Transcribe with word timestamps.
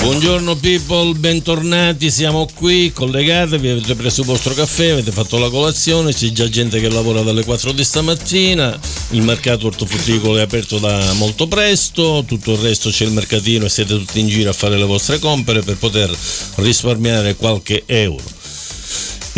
Buongiorno 0.00 0.56
people, 0.56 1.12
bentornati, 1.18 2.10
siamo 2.10 2.48
qui, 2.54 2.92
collegatevi, 2.92 3.68
avete 3.68 3.94
preso 3.94 4.20
il 4.22 4.26
vostro 4.26 4.54
caffè, 4.54 4.90
avete 4.90 5.10
fatto 5.10 5.38
la 5.38 5.50
colazione, 5.50 6.14
c'è 6.14 6.28
già 6.28 6.48
gente 6.48 6.80
che 6.80 6.88
lavora 6.88 7.22
dalle 7.22 7.44
4 7.44 7.72
di 7.72 7.84
stamattina, 7.84 8.78
il 9.10 9.22
mercato 9.22 9.66
ortofrutticolo 9.66 10.38
è 10.38 10.42
aperto 10.42 10.78
da 10.78 11.12
molto 11.14 11.46
presto, 11.46 12.24
tutto 12.26 12.52
il 12.52 12.58
resto 12.58 12.90
c'è 12.90 13.04
il 13.04 13.12
mercatino 13.12 13.66
e 13.66 13.68
siete 13.68 13.96
tutti 13.98 14.20
in 14.20 14.28
giro 14.28 14.50
a 14.50 14.54
fare 14.54 14.78
le 14.78 14.84
vostre 14.84 15.18
compere 15.18 15.60
per 15.60 15.76
poter 15.76 16.16
risparmiare 16.54 17.34
qualche 17.34 17.82
euro. 17.86 18.37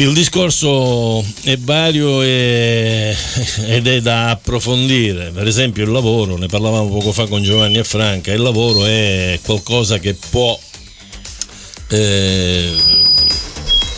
Il 0.01 0.15
discorso 0.15 1.23
è 1.43 1.59
vario 1.59 2.23
e, 2.23 3.15
ed 3.67 3.87
è 3.87 4.01
da 4.01 4.31
approfondire, 4.31 5.31
per 5.31 5.47
esempio 5.47 5.85
il 5.85 5.91
lavoro, 5.91 6.39
ne 6.39 6.47
parlavamo 6.47 6.89
poco 6.89 7.13
fa 7.13 7.27
con 7.27 7.43
Giovanni 7.43 7.77
e 7.77 7.85
Franca, 7.85 8.33
il 8.33 8.41
lavoro 8.41 8.87
è 8.87 9.39
qualcosa 9.43 9.99
che 9.99 10.17
può 10.31 10.59
eh, 11.89 12.75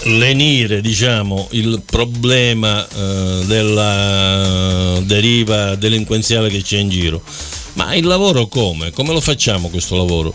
lenire 0.06 0.80
diciamo, 0.80 1.46
il 1.52 1.80
problema 1.86 2.84
eh, 2.84 3.44
della 3.46 4.98
deriva 5.04 5.76
delinquenziale 5.76 6.48
che 6.48 6.62
c'è 6.62 6.78
in 6.78 6.88
giro. 6.88 7.22
Ma 7.74 7.94
il 7.94 8.06
lavoro 8.06 8.48
come? 8.48 8.90
Come 8.90 9.12
lo 9.12 9.20
facciamo 9.20 9.68
questo 9.68 9.94
lavoro? 9.94 10.34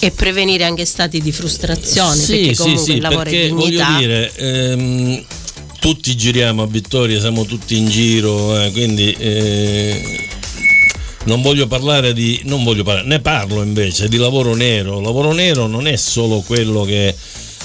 E 0.00 0.10
prevenire 0.12 0.64
anche 0.64 0.84
stati 0.84 1.20
di 1.20 1.32
frustrazione, 1.32 2.16
sì, 2.16 2.32
perché 2.32 2.54
sì, 2.54 2.62
comunque 2.62 2.84
sì, 2.84 2.92
il 2.92 3.00
lavoro 3.00 3.22
perché, 3.24 3.42
è 3.42 3.48
dignità. 3.48 3.84
Voglio 3.86 3.98
dire, 3.98 4.32
ehm, 4.36 5.24
tutti 5.80 6.16
giriamo 6.16 6.62
a 6.62 6.66
Vittoria, 6.66 7.18
siamo 7.18 7.44
tutti 7.44 7.76
in 7.76 7.88
giro, 7.88 8.62
eh, 8.62 8.70
quindi 8.70 9.12
eh, 9.18 10.28
non 11.24 11.42
voglio 11.42 11.66
parlare 11.66 12.12
di... 12.12 12.40
non 12.44 12.62
voglio 12.62 12.84
parlare, 12.84 13.08
ne 13.08 13.20
parlo 13.20 13.62
invece 13.62 14.08
di 14.08 14.16
lavoro 14.18 14.54
nero. 14.54 15.00
Lavoro 15.00 15.32
nero 15.32 15.66
non 15.66 15.86
è 15.86 15.96
solo 15.96 16.40
quello 16.40 16.84
che 16.84 17.14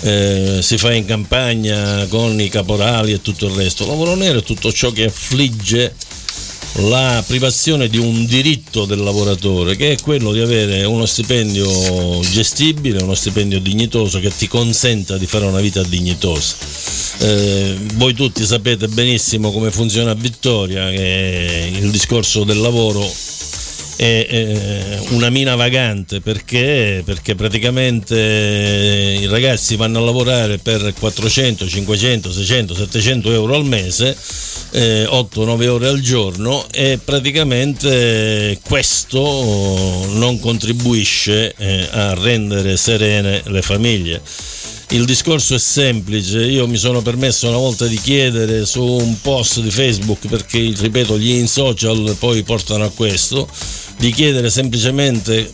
eh, 0.02 0.60
si 0.62 0.78
fa 0.78 0.92
in 0.94 1.06
campagna 1.06 2.06
con 2.08 2.40
i 2.42 2.50
caporali 2.50 3.14
e 3.14 3.22
tutto 3.22 3.46
il 3.46 3.54
resto. 3.54 3.86
Lavoro 3.86 4.16
nero 4.16 4.40
è 4.40 4.44
tutto 4.44 4.72
ciò 4.72 4.92
che 4.92 5.06
affligge 5.06 5.94
la 6.78 7.24
privazione 7.26 7.88
di 7.88 7.98
un 7.98 8.26
diritto 8.26 8.86
del 8.86 9.00
lavoratore 9.00 9.76
che 9.76 9.92
è 9.92 10.02
quello 10.02 10.32
di 10.32 10.40
avere 10.40 10.84
uno 10.86 11.06
stipendio 11.06 12.20
gestibile, 12.22 13.04
uno 13.04 13.14
stipendio 13.14 13.60
dignitoso 13.60 14.20
che 14.20 14.36
ti 14.36 14.48
consenta 14.48 15.18
di 15.18 15.28
fare 15.28 15.46
una 15.46 15.60
vita 15.60 15.84
dignitosa. 15.84 16.56
Eh, 17.20 17.78
voi 17.94 18.14
tutti 18.14 18.44
sapete 18.44 18.88
benissimo 18.88 19.52
come 19.52 19.72
funziona 19.72 20.14
Vittoria, 20.14 20.90
che 20.90 21.72
il 21.80 21.92
discorso 21.92 22.44
del 22.44 22.60
lavoro 22.60 23.08
è 23.96 24.28
eh, 24.30 25.00
una 25.10 25.30
mina 25.30 25.56
vagante 25.56 26.20
perché, 26.22 27.02
perché 27.06 27.36
praticamente 27.36 28.16
i 29.20 29.26
ragazzi 29.28 29.76
vanno 29.76 30.00
a 30.00 30.02
lavorare 30.02 30.58
per 30.58 30.94
400, 30.98 31.68
500, 31.68 32.32
600, 32.32 32.76
700 32.76 33.32
euro 33.32 33.56
al 33.56 33.66
mese, 33.66 34.16
eh, 34.72 35.06
8-9 35.06 35.68
ore 35.68 35.88
al 35.88 36.00
giorno 36.00 36.66
e 36.72 37.00
praticamente 37.04 38.60
questo 38.64 39.20
non 40.14 40.40
contribuisce 40.40 41.54
eh, 41.56 41.88
a 41.92 42.14
rendere 42.14 42.78
serene 42.78 43.42
le 43.46 43.62
famiglie. 43.62 44.22
Il 44.94 45.06
discorso 45.06 45.56
è 45.56 45.58
semplice, 45.58 46.46
io 46.46 46.68
mi 46.68 46.78
sono 46.78 47.02
permesso 47.02 47.48
una 47.48 47.58
volta 47.58 47.88
di 47.88 48.00
chiedere 48.00 48.64
su 48.68 48.84
un 48.84 49.20
post 49.22 49.60
di 49.60 49.72
Facebook 49.72 50.28
perché 50.28 50.72
ripeto 50.78 51.18
gli 51.18 51.32
in 51.32 51.48
social 51.48 52.16
poi 52.20 52.44
portano 52.44 52.84
a 52.84 52.92
questo, 52.92 53.50
di 53.98 54.12
chiedere 54.12 54.52
semplicemente 54.52 55.50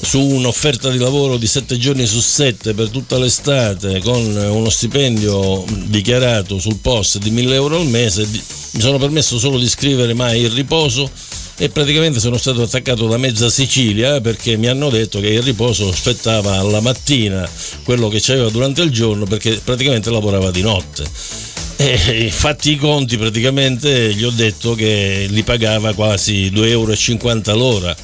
su 0.00 0.18
un'offerta 0.18 0.88
di 0.88 0.96
lavoro 0.96 1.36
di 1.36 1.46
7 1.46 1.76
giorni 1.76 2.06
su 2.06 2.20
7 2.20 2.72
per 2.72 2.88
tutta 2.88 3.18
l'estate 3.18 4.00
con 4.00 4.24
uno 4.34 4.70
stipendio 4.70 5.62
dichiarato 5.84 6.58
sul 6.58 6.78
post 6.78 7.18
di 7.18 7.28
1000 7.28 7.54
euro 7.54 7.80
al 7.80 7.86
mese, 7.86 8.26
mi 8.70 8.80
sono 8.80 8.96
permesso 8.96 9.38
solo 9.38 9.58
di 9.58 9.68
scrivere 9.68 10.14
mai 10.14 10.40
il 10.40 10.50
riposo 10.52 11.10
e 11.62 11.68
praticamente 11.68 12.20
sono 12.20 12.38
stato 12.38 12.62
attaccato 12.62 13.06
da 13.06 13.18
mezza 13.18 13.50
Sicilia 13.50 14.22
perché 14.22 14.56
mi 14.56 14.66
hanno 14.66 14.88
detto 14.88 15.20
che 15.20 15.28
il 15.28 15.42
riposo 15.42 15.90
aspettava 15.90 16.56
alla 16.56 16.80
mattina 16.80 17.46
quello 17.84 18.08
che 18.08 18.18
c'aveva 18.18 18.48
durante 18.48 18.80
il 18.80 18.90
giorno 18.90 19.26
perché 19.26 19.60
praticamente 19.62 20.10
lavorava 20.10 20.50
di 20.50 20.62
notte. 20.62 21.04
E 21.76 22.30
fatti 22.30 22.72
i 22.72 22.76
conti 22.76 23.18
praticamente 23.18 24.14
gli 24.14 24.24
ho 24.24 24.30
detto 24.30 24.74
che 24.74 25.26
li 25.28 25.42
pagava 25.42 25.92
quasi 25.92 26.50
2,50 26.50 27.48
euro 27.48 27.58
l'ora 27.58 27.96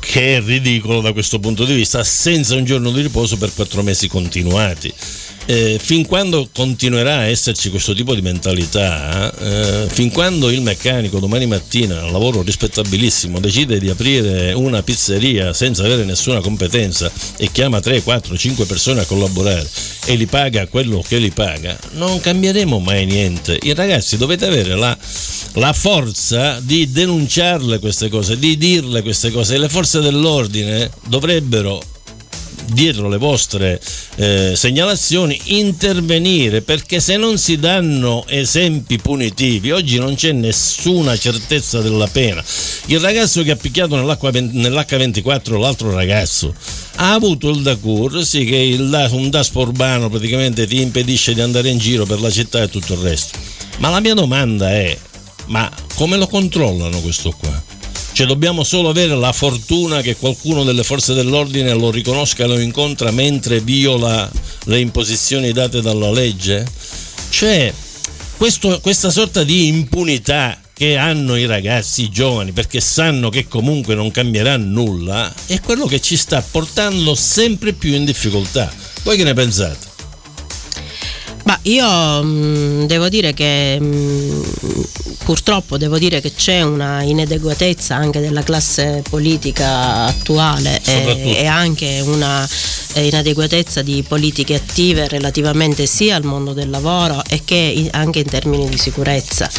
che 0.00 0.36
è 0.36 0.42
ridicolo 0.42 1.02
da 1.02 1.12
questo 1.12 1.38
punto 1.38 1.64
di 1.66 1.74
vista 1.74 2.02
senza 2.04 2.54
un 2.54 2.64
giorno 2.64 2.90
di 2.90 3.02
riposo 3.02 3.36
per 3.36 3.52
quattro 3.54 3.82
mesi 3.82 4.08
continuati 4.08 4.92
eh, 5.46 5.78
fin 5.80 6.06
quando 6.06 6.48
continuerà 6.52 7.18
a 7.18 7.26
esserci 7.26 7.70
questo 7.70 7.94
tipo 7.94 8.14
di 8.14 8.22
mentalità, 8.22 9.32
eh, 9.36 9.88
fin 9.88 10.10
quando 10.10 10.50
il 10.50 10.62
meccanico 10.62 11.18
domani 11.18 11.46
mattina, 11.46 12.04
un 12.04 12.12
lavoro 12.12 12.42
rispettabilissimo, 12.42 13.40
decide 13.40 13.78
di 13.78 13.90
aprire 13.90 14.52
una 14.52 14.82
pizzeria 14.82 15.52
senza 15.52 15.84
avere 15.84 16.04
nessuna 16.04 16.40
competenza 16.40 17.10
e 17.36 17.50
chiama 17.52 17.80
3, 17.80 18.02
4, 18.02 18.36
5 18.36 18.64
persone 18.64 19.00
a 19.00 19.04
collaborare 19.04 19.68
e 20.06 20.14
li 20.14 20.26
paga 20.26 20.66
quello 20.66 21.02
che 21.06 21.18
li 21.18 21.30
paga, 21.30 21.78
non 21.92 22.20
cambieremo 22.20 22.78
mai 22.78 23.04
niente. 23.04 23.58
I 23.62 23.74
ragazzi 23.74 24.16
dovete 24.16 24.46
avere 24.46 24.74
la, 24.74 24.96
la 25.54 25.72
forza 25.72 26.58
di 26.60 26.90
denunciarle 26.90 27.78
queste 27.78 28.08
cose, 28.08 28.38
di 28.38 28.56
dirle 28.56 29.02
queste 29.02 29.30
cose. 29.30 29.58
Le 29.58 29.68
forze 29.68 30.00
dell'ordine 30.00 30.90
dovrebbero 31.06 31.82
dietro 32.66 33.08
le 33.08 33.18
vostre 33.18 33.80
eh, 34.16 34.54
segnalazioni 34.56 35.38
intervenire 35.46 36.62
perché 36.62 37.00
se 37.00 37.16
non 37.16 37.38
si 37.38 37.58
danno 37.58 38.24
esempi 38.26 38.98
punitivi 38.98 39.70
oggi 39.70 39.98
non 39.98 40.14
c'è 40.14 40.32
nessuna 40.32 41.16
certezza 41.16 41.80
della 41.80 42.06
pena 42.06 42.42
il 42.86 43.00
ragazzo 43.00 43.42
che 43.42 43.50
ha 43.50 43.56
picchiato 43.56 43.96
nell'H24 43.96 45.58
l'altro 45.58 45.92
ragazzo 45.92 46.54
ha 46.96 47.12
avuto 47.12 47.50
il 47.50 47.62
Dacur 47.62 48.24
sì 48.24 48.44
che 48.44 48.56
il, 48.56 49.08
un 49.10 49.30
DASPO 49.30 49.60
urbano 49.60 50.08
praticamente 50.08 50.66
ti 50.66 50.80
impedisce 50.80 51.34
di 51.34 51.40
andare 51.40 51.68
in 51.68 51.78
giro 51.78 52.06
per 52.06 52.20
la 52.20 52.30
città 52.30 52.62
e 52.62 52.68
tutto 52.68 52.94
il 52.94 53.00
resto 53.00 53.38
ma 53.78 53.90
la 53.90 54.00
mia 54.00 54.14
domanda 54.14 54.70
è 54.70 54.96
ma 55.46 55.70
come 55.94 56.16
lo 56.16 56.26
controllano 56.26 57.00
questo 57.00 57.30
qua? 57.30 57.73
Cioè 58.14 58.28
dobbiamo 58.28 58.62
solo 58.62 58.90
avere 58.90 59.16
la 59.16 59.32
fortuna 59.32 60.00
che 60.00 60.14
qualcuno 60.14 60.62
delle 60.62 60.84
forze 60.84 61.14
dell'ordine 61.14 61.74
lo 61.74 61.90
riconosca 61.90 62.44
e 62.44 62.46
lo 62.46 62.60
incontra 62.60 63.10
mentre 63.10 63.58
viola 63.58 64.30
le 64.66 64.78
imposizioni 64.78 65.50
date 65.50 65.80
dalla 65.80 66.12
legge? 66.12 66.64
Cioè 67.28 67.74
questo, 68.36 68.78
questa 68.80 69.10
sorta 69.10 69.42
di 69.42 69.66
impunità 69.66 70.56
che 70.72 70.96
hanno 70.96 71.34
i 71.34 71.46
ragazzi, 71.46 72.02
i 72.02 72.08
giovani, 72.08 72.52
perché 72.52 72.80
sanno 72.80 73.30
che 73.30 73.48
comunque 73.48 73.96
non 73.96 74.12
cambierà 74.12 74.56
nulla, 74.58 75.34
è 75.46 75.60
quello 75.60 75.86
che 75.86 76.00
ci 76.00 76.16
sta 76.16 76.40
portando 76.40 77.16
sempre 77.16 77.72
più 77.72 77.94
in 77.94 78.04
difficoltà. 78.04 78.72
Voi 79.02 79.16
che 79.16 79.24
ne 79.24 79.34
pensate? 79.34 79.83
Io 81.64 82.22
mh, 82.22 82.26
mm, 82.26 82.84
devo 82.84 83.08
dire 83.08 83.32
che 83.32 83.78
mh, 83.80 83.84
mm, 83.86 84.42
purtroppo 85.24 85.78
devo 85.78 85.98
dire 85.98 86.20
che 86.20 86.34
c'è 86.34 86.60
una 86.60 87.02
inadeguatezza 87.02 87.94
anche 87.94 88.20
della 88.20 88.42
classe 88.42 89.02
politica 89.08 90.04
attuale 90.04 90.80
e, 90.84 91.36
e, 91.38 91.46
anche 91.46 92.02
una 92.04 92.46
eh, 92.94 93.06
inadeguatezza 93.06 93.80
di 93.80 94.04
politiche 94.06 94.54
attive 94.54 95.08
relativamente 95.08 95.86
sia 95.86 96.16
al 96.16 96.24
mondo 96.24 96.52
del 96.52 96.68
lavoro 96.68 97.22
e 97.26 97.40
che 97.44 97.88
anche 97.92 98.18
in 98.18 98.28
termini 98.28 98.68
di 98.68 98.76
sicurezza. 98.76 99.50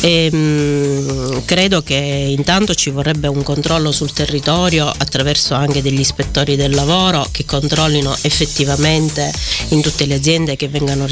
E, 0.00 0.30
mh, 0.30 1.44
credo 1.44 1.82
che 1.82 1.94
intanto 1.94 2.74
ci 2.74 2.90
vorrebbe 2.90 3.26
un 3.26 3.42
controllo 3.42 3.90
sul 3.90 4.12
territorio 4.12 4.86
attraverso 4.86 5.54
anche 5.54 5.82
degli 5.82 6.00
ispettori 6.00 6.56
del 6.56 6.72
lavoro 6.72 7.26
che 7.30 7.44
controllino 7.44 8.16
effettivamente 8.22 9.32
in 9.70 9.82
tutte 9.82 10.06
le 10.06 10.14
aziende 10.14 10.56
che 10.56 10.68
vengano 10.68 11.06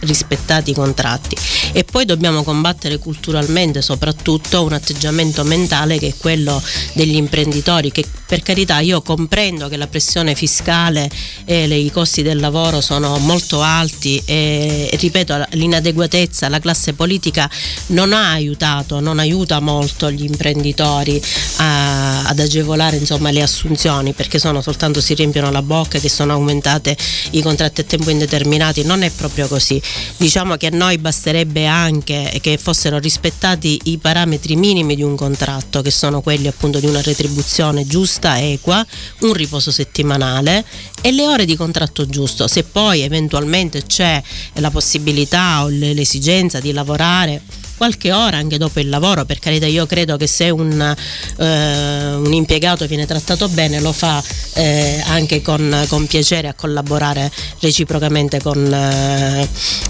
rispettati 0.00 0.70
i 0.70 0.74
contratti 0.74 1.36
e 1.72 1.84
poi 1.84 2.04
dobbiamo 2.04 2.42
combattere 2.42 2.98
culturalmente 2.98 3.82
soprattutto 3.82 4.62
un 4.62 4.72
atteggiamento 4.72 5.42
mentale 5.44 5.98
che 5.98 6.08
è 6.08 6.14
quello 6.16 6.62
degli 6.92 7.16
imprenditori 7.16 7.90
che 7.90 8.04
per 8.26 8.42
carità 8.42 8.80
io 8.80 9.02
comprendo 9.02 9.68
che 9.68 9.76
la 9.76 9.86
pressione 9.86 10.34
fiscale 10.34 11.10
e 11.44 11.66
le, 11.66 11.76
i 11.76 11.90
costi 11.90 12.22
del 12.22 12.38
lavoro 12.38 12.80
sono 12.80 13.18
molto 13.18 13.62
alti 13.62 14.22
e 14.24 14.88
ripeto 14.92 15.46
l'inadeguatezza 15.50 16.48
la 16.48 16.58
classe 16.58 16.92
politica 16.92 17.50
non 17.88 18.12
ha 18.12 18.30
aiutato, 18.30 19.00
non 19.00 19.18
aiuta 19.18 19.60
molto 19.60 20.10
gli 20.10 20.24
imprenditori 20.24 21.22
a, 21.56 22.26
ad 22.26 22.38
agevolare 22.38 22.96
insomma, 22.96 23.30
le 23.30 23.42
assunzioni 23.42 24.12
perché 24.12 24.38
sono 24.38 24.60
soltanto 24.60 25.00
si 25.00 25.14
riempiono 25.14 25.50
la 25.50 25.62
bocca 25.62 25.98
che 25.98 26.08
sono 26.08 26.32
aumentate 26.32 26.96
i 27.30 27.42
contratti 27.42 27.80
a 27.80 27.84
tempo 27.84 28.10
indeterminati, 28.10 28.84
non 28.84 29.02
è 29.02 29.10
proprio 29.10 29.48
così. 29.48 29.80
Diciamo 30.16 30.56
che 30.56 30.66
a 30.66 30.70
noi 30.72 30.98
basterebbe 30.98 31.61
anche 31.66 32.38
che 32.40 32.58
fossero 32.58 32.98
rispettati 32.98 33.80
i 33.84 33.98
parametri 33.98 34.56
minimi 34.56 34.94
di 34.94 35.02
un 35.02 35.16
contratto 35.16 35.82
che 35.82 35.90
sono 35.90 36.20
quelli 36.20 36.48
appunto 36.48 36.80
di 36.80 36.86
una 36.86 37.02
retribuzione 37.02 37.86
giusta, 37.86 38.40
equa, 38.40 38.84
un 39.20 39.32
riposo 39.32 39.70
settimanale 39.70 40.64
e 41.00 41.12
le 41.12 41.26
ore 41.26 41.44
di 41.44 41.56
contratto 41.56 42.06
giusto. 42.06 42.48
Se 42.48 42.64
poi 42.64 43.00
eventualmente 43.00 43.84
c'è 43.84 44.22
la 44.54 44.70
possibilità 44.70 45.64
o 45.64 45.68
l'esigenza 45.68 46.60
di 46.60 46.72
lavorare 46.72 47.42
qualche 47.82 48.12
ora 48.12 48.36
anche 48.36 48.58
dopo 48.58 48.78
il 48.78 48.88
lavoro, 48.88 49.24
per 49.24 49.40
carità 49.40 49.66
io 49.66 49.86
credo 49.86 50.16
che 50.16 50.28
se 50.28 50.50
un, 50.50 50.80
eh, 50.80 52.14
un 52.14 52.32
impiegato 52.32 52.86
viene 52.86 53.06
trattato 53.06 53.48
bene 53.48 53.80
lo 53.80 53.90
fa 53.90 54.22
eh, 54.52 55.02
anche 55.04 55.42
con, 55.42 55.84
con, 55.88 56.06
piacere 56.06 56.46
a 56.46 56.54
collaborare 56.54 57.28
reciprocamente 57.58 58.40
con, 58.40 58.72
eh, 58.72 59.48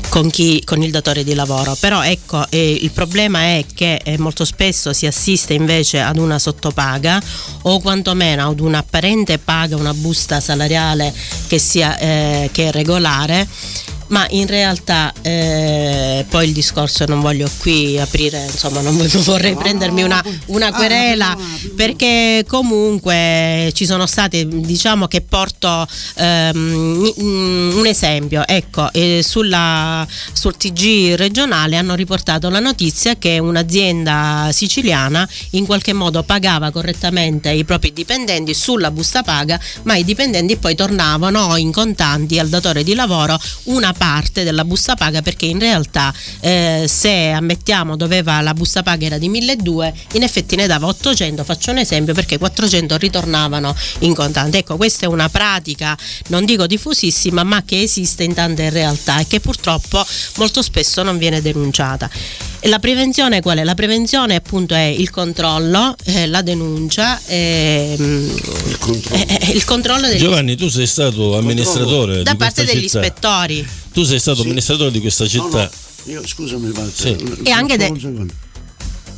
con, 0.09 0.31
chi, 0.31 0.63
con, 0.65 0.83
il 0.83 0.91
datore 0.91 1.23
di 1.23 1.35
lavoro. 1.35 1.77
Però 1.79 2.03
ecco, 2.03 2.47
il 2.49 2.91
problema 2.93 3.41
è 3.43 3.67
che 3.75 4.01
eh, 4.03 4.17
molto 4.17 4.47
spesso 4.47 4.95
si 4.95 5.05
assiste 5.05 5.53
invece 5.53 6.01
ad 6.01 6.17
una 6.17 6.39
sottopaga 6.39 7.21
o 7.65 7.79
quantomeno 7.81 8.49
ad 8.49 8.61
un'apparente 8.61 9.37
paga, 9.37 9.77
una 9.77 9.93
busta 9.93 10.41
salariale 10.41 11.13
che, 11.47 11.59
sia, 11.59 11.99
eh, 11.99 12.49
che 12.53 12.69
è 12.69 12.73
regolare 12.73 13.47
ma 14.13 14.27
in 14.31 14.47
realtà 14.47 15.13
eh, 15.23 16.25
poi 16.29 16.47
il 16.47 16.53
discorso 16.53 17.05
non 17.07 17.21
voglio 17.21 17.51
qui 17.59 17.99
aprire, 17.99 18.45
insomma 18.45 18.81
non 18.81 18.95
vorrei 19.25 19.57
prendermi 19.57 20.03
una, 20.03 20.23
una 20.47 20.67
ah, 20.67 20.73
querela 20.73 21.37
perché 21.75 22.45
comunque 22.47 23.71
ci 23.75 23.87
sono 23.87 24.07
state, 24.07 24.47
diciamo 24.47 25.07
che 25.07 25.23
porto 25.23 25.87
ehm, 26.17 27.13
un 27.17 27.87
esempio, 27.87 28.47
ecco, 28.47 28.93
eh, 28.93 29.23
sulla, 29.25 30.07
sul 30.33 30.57
TG 30.57 31.15
regionale 31.15 31.77
hanno 31.77 31.95
riportato 31.95 32.51
la 32.51 32.61
notizia 32.61 33.17
che 33.17 33.39
un'azienda 33.39 34.51
siciliana 34.53 35.27
in 35.51 35.65
qualche 35.65 35.95
modo 35.95 36.23
pagava 36.23 36.71
correttamente 36.71 37.51
i 37.51 37.65
propri 37.65 37.95
dipendenti 37.95 38.53
sulla 38.53 38.91
busta 38.91 39.23
paga, 39.23 39.59
ma 39.85 39.97
i 39.97 40.05
dipendenti 40.05 40.57
poi 40.57 40.75
tornavano 40.75 41.57
in 41.57 41.73
contanti 41.73 42.39
al 42.39 42.49
datore 42.49 42.85
di 42.85 42.95
lavoro 42.95 43.41
una 43.65 43.93
parte 43.93 44.02
della 44.43 44.65
busta 44.65 44.97
paga 44.97 45.23
perché 45.23 45.47
in 45.47 45.61
realtà 45.61 46.13
eh, 46.41 46.87
se 46.89 47.31
ammettiamo 47.31 47.97
doveva 47.97 48.41
la 48.41 48.53
busta 48.53 48.83
paga 48.83 49.07
era 49.07 49.19
di 49.19 49.29
1200 49.29 50.17
in 50.17 50.23
effetti 50.25 50.57
ne 50.57 50.67
dava 50.67 50.89
800 50.89 51.45
faccio 51.45 51.71
un 51.71 51.79
esempio 51.79 52.13
perché 52.13 52.37
400 52.37 52.97
ritornavano 52.97 53.75
in 54.01 54.13
contanti 54.15 54.57
ecco 54.57 54.77
questa 54.77 55.07
è 55.07 55.09
una 55.09 55.29
pratica 55.29 55.97
non 56.29 56.45
dico 56.45 56.67
diffusissima 56.67 57.45
ma 57.45 57.63
che 57.63 57.83
esiste 57.83 58.25
in 58.25 58.35
tante 58.35 58.71
realtà 58.71 59.21
e 59.21 59.27
che 59.29 59.39
purtroppo 59.39 60.05
molto 60.37 60.63
spesso 60.63 61.05
non 61.05 61.17
viene 61.17 61.41
denunciata 61.41 62.11
la 62.69 62.79
prevenzione 62.79 63.41
qual 63.41 63.59
è? 63.59 63.65
La 63.65 63.75
prevenzione 63.75 64.35
appunto 64.35 64.75
è 64.75 64.85
il 64.85 65.11
controllo, 65.11 65.95
eh, 66.05 66.27
la 66.27 66.43
denuncia, 66.43 67.21
eh, 67.27 67.95
il 67.99 68.79
controllo. 68.79 69.25
Eh, 69.25 69.53
il 69.53 69.65
controllo 69.65 70.07
degli... 70.09 70.19
Giovanni, 70.19 70.57
tu 70.57 70.69
sei 70.69 70.87
stato 70.87 71.37
amministratore 71.37 72.23
da 72.23 72.35
parte 72.35 72.65
degli 72.65 72.83
città. 72.83 73.01
ispettori. 73.01 73.69
Tu 73.93 74.05
sei 74.05 74.19
stato 74.19 74.39
sì. 74.39 74.43
amministratore 74.45 74.91
di 74.91 75.01
questa 75.01 75.27
città. 75.27 75.45
No, 75.45 75.71
no. 76.05 76.13
Io, 76.13 76.27
scusami, 76.27 76.71
Walter. 76.71 77.17
Sì. 77.17 77.43
E 77.45 77.51
anche 77.51 77.77
de... 77.77 77.93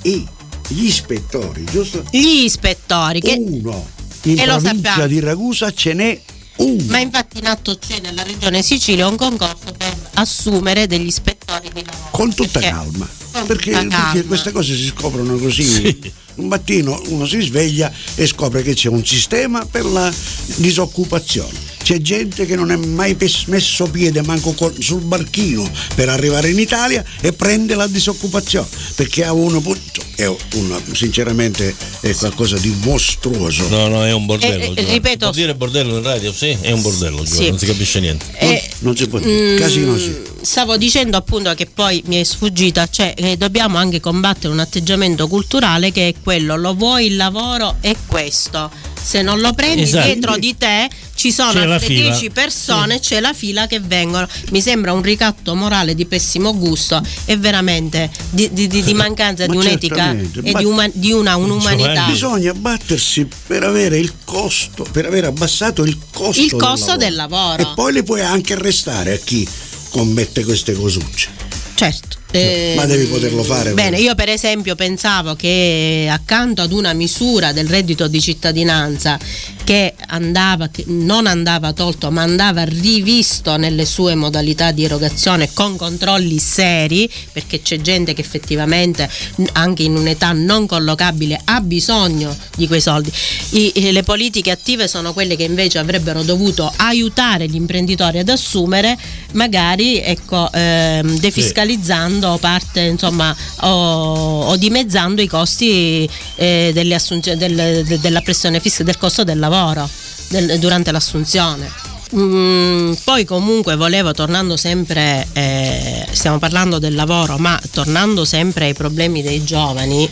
E 0.02 0.24
gli 0.68 0.84
ispettori, 0.84 1.64
giusto? 1.64 2.04
Gli 2.10 2.44
ispettori 2.44 3.20
che... 3.20 3.36
Uno. 3.38 3.92
In 4.26 4.38
e 4.40 4.44
provincia 4.44 5.06
di 5.06 5.20
Ragusa 5.20 5.70
ce 5.70 5.92
n'è 5.92 6.20
uno. 6.56 6.84
Ma 6.86 6.98
infatti 6.98 7.38
in 7.38 7.46
atto 7.46 7.76
c'è 7.76 8.00
nella 8.00 8.22
regione 8.22 8.62
Sicilia 8.62 9.06
un 9.06 9.16
concorso 9.16 9.74
per 9.76 9.94
assumere 10.14 10.86
degli 10.86 11.06
ispettori 11.06 11.68
di 11.72 11.84
lavoro. 11.84 12.08
Con 12.10 12.32
tutta 12.32 12.60
perché, 12.60 12.70
calma. 12.70 13.08
Perché, 13.42 13.72
perché, 13.72 14.24
queste 14.24 14.52
cose 14.52 14.76
si 14.76 14.86
scoprono 14.86 15.36
così. 15.36 15.64
Sì. 15.64 16.12
Un 16.36 16.46
mattino 16.46 17.00
uno 17.06 17.26
si 17.26 17.40
sveglia 17.40 17.92
e 18.14 18.26
scopre 18.26 18.62
che 18.62 18.74
c'è 18.74 18.88
un 18.88 19.04
sistema 19.04 19.64
per 19.64 19.84
la 19.84 20.12
disoccupazione 20.56 21.63
c'è 21.84 22.00
gente 22.00 22.46
che 22.46 22.56
non 22.56 22.70
è 22.70 22.76
mai 22.76 23.14
messo 23.48 23.84
piede 23.90 24.22
manco 24.22 24.54
sul 24.78 25.02
barchino 25.02 25.70
per 25.94 26.08
arrivare 26.08 26.48
in 26.48 26.58
Italia 26.58 27.04
e 27.20 27.34
prende 27.34 27.74
la 27.74 27.86
disoccupazione 27.86 28.66
perché 28.94 29.22
ha 29.22 29.34
uno 29.34 29.60
punto 29.60 30.02
è 30.16 30.24
una, 30.54 30.80
sinceramente 30.92 31.74
è 32.00 32.14
qualcosa 32.14 32.56
di 32.56 32.74
mostruoso. 32.84 33.68
No 33.68 33.88
no 33.88 34.02
è 34.02 34.12
un 34.12 34.24
bordello 34.24 34.74
eh, 34.74 34.80
eh, 34.80 34.92
ripeto. 34.92 35.26
Può 35.26 35.30
dire 35.30 35.54
bordello 35.54 35.98
in 35.98 36.02
radio? 36.02 36.32
Sì 36.32 36.56
è 36.58 36.70
un 36.70 36.80
bordello 36.80 37.22
sì. 37.26 37.50
non 37.50 37.58
si 37.58 37.66
capisce 37.66 38.00
niente. 38.00 38.24
Eh, 38.38 38.70
non, 38.78 38.94
non, 38.94 38.96
si 38.96 39.06
può 39.06 39.18
dire. 39.18 39.52
mm, 39.52 39.58
casino 39.58 39.98
sì. 39.98 40.16
stavo 40.40 40.78
dicendo 40.78 41.18
appunto 41.18 41.52
che 41.54 41.66
poi 41.66 42.02
mi 42.06 42.16
è 42.16 42.24
sfuggita 42.24 42.88
cioè 42.88 43.12
eh, 43.14 43.36
dobbiamo 43.36 43.76
anche 43.76 44.00
combattere 44.00 44.54
un 44.54 44.60
atteggiamento 44.60 45.28
culturale 45.28 45.92
che 45.92 46.08
è 46.08 46.14
quello 46.22 46.56
lo 46.56 46.72
vuoi 46.72 47.06
il 47.08 47.16
lavoro 47.16 47.76
è 47.80 47.94
questo 48.06 48.70
se 49.04 49.20
non 49.20 49.40
lo 49.40 49.52
prendi 49.52 49.82
esatto. 49.82 50.06
dietro 50.06 50.38
di 50.38 50.56
te 50.56 50.88
ci 51.24 51.32
sono 51.32 51.52
c'è 51.52 51.64
altre 51.64 51.86
10 51.86 52.30
persone, 52.30 52.94
sì. 52.96 53.00
c'è 53.00 53.20
la 53.20 53.32
fila 53.32 53.66
che 53.66 53.80
vengono. 53.80 54.28
Mi 54.50 54.60
sembra 54.60 54.92
un 54.92 55.00
ricatto 55.00 55.54
morale 55.54 55.94
di 55.94 56.04
pessimo 56.04 56.54
gusto 56.54 57.00
e 57.24 57.38
veramente 57.38 58.10
di, 58.28 58.52
di, 58.52 58.66
di, 58.66 58.82
di 58.82 58.92
mancanza 58.92 59.46
di 59.46 59.56
un'etica 59.56 60.10
e 60.12 60.52
di, 60.52 60.64
uma, 60.64 60.86
di 60.92 61.12
una 61.12 61.36
un'umanità. 61.36 62.04
Bisogna 62.04 62.52
battersi 62.52 63.26
per 63.46 63.62
avere 63.62 63.98
il 63.98 64.12
costo, 64.22 64.84
per 64.90 65.06
aver 65.06 65.24
abbassato 65.24 65.82
il 65.82 65.96
costo, 66.12 66.42
il 66.42 66.54
costo 66.56 66.96
del, 66.96 67.14
lavoro. 67.14 67.62
E 67.62 67.72
poi 67.74 67.94
le 67.94 68.02
puoi 68.02 68.20
anche 68.20 68.52
arrestare 68.52 69.14
a 69.14 69.16
chi 69.16 69.48
commette 69.88 70.44
queste 70.44 70.74
cosucce. 70.74 71.30
Certo. 71.74 72.23
Eh, 72.38 72.74
ma 72.76 72.84
devi 72.86 73.06
poterlo 73.06 73.44
fare. 73.44 73.72
Bene, 73.72 74.00
io 74.00 74.14
per 74.16 74.28
esempio 74.28 74.74
pensavo 74.74 75.36
che 75.36 76.08
accanto 76.10 76.62
ad 76.62 76.72
una 76.72 76.92
misura 76.92 77.52
del 77.52 77.68
reddito 77.68 78.08
di 78.08 78.20
cittadinanza 78.20 79.18
che 79.62 79.94
andava, 80.08 80.68
che 80.68 80.84
non 80.88 81.26
andava 81.26 81.72
tolto 81.72 82.10
ma 82.10 82.22
andava 82.22 82.64
rivisto 82.64 83.56
nelle 83.56 83.86
sue 83.86 84.14
modalità 84.14 84.72
di 84.72 84.84
erogazione 84.84 85.50
con 85.54 85.76
controlli 85.76 86.38
seri 86.38 87.10
perché 87.32 87.62
c'è 87.62 87.80
gente 87.80 88.12
che 88.12 88.20
effettivamente 88.20 89.08
anche 89.52 89.84
in 89.84 89.96
un'età 89.96 90.32
non 90.32 90.66
collocabile 90.66 91.40
ha 91.44 91.60
bisogno 91.60 92.36
di 92.56 92.66
quei 92.66 92.80
soldi. 92.80 93.12
I, 93.50 93.92
le 93.92 94.02
politiche 94.02 94.50
attive 94.50 94.88
sono 94.88 95.12
quelle 95.12 95.36
che 95.36 95.44
invece 95.44 95.78
avrebbero 95.78 96.22
dovuto 96.22 96.70
aiutare 96.76 97.46
gli 97.46 97.54
imprenditori 97.54 98.18
ad 98.18 98.28
assumere 98.28 98.98
magari 99.32 100.00
ecco, 100.00 100.50
ehm, 100.52 101.18
defiscalizzando 101.18 102.23
assumono 102.24 102.38
parte 102.38 102.80
insomma 102.80 103.34
o, 103.60 104.46
o 104.46 104.56
dimezzando 104.56 105.20
i 105.20 105.26
costi 105.26 106.08
eh, 106.36 106.70
delle 106.72 106.94
assunzioni, 106.94 107.38
del, 107.38 107.84
della 108.00 108.20
pressione 108.20 108.60
fissa 108.60 108.82
del 108.82 108.96
costo 108.96 109.24
del 109.24 109.38
lavoro 109.38 109.88
del, 110.28 110.58
durante 110.58 110.90
l'assunzione. 110.90 111.92
Mm, 112.14 112.92
poi 113.02 113.24
comunque 113.24 113.74
volevo, 113.74 114.12
tornando 114.12 114.56
sempre, 114.56 115.26
eh, 115.32 116.06
stiamo 116.12 116.38
parlando 116.38 116.78
del 116.78 116.94
lavoro, 116.94 117.38
ma 117.38 117.60
tornando 117.72 118.24
sempre 118.24 118.66
ai 118.66 118.74
problemi 118.74 119.20
dei 119.20 119.42
giovani, 119.42 120.08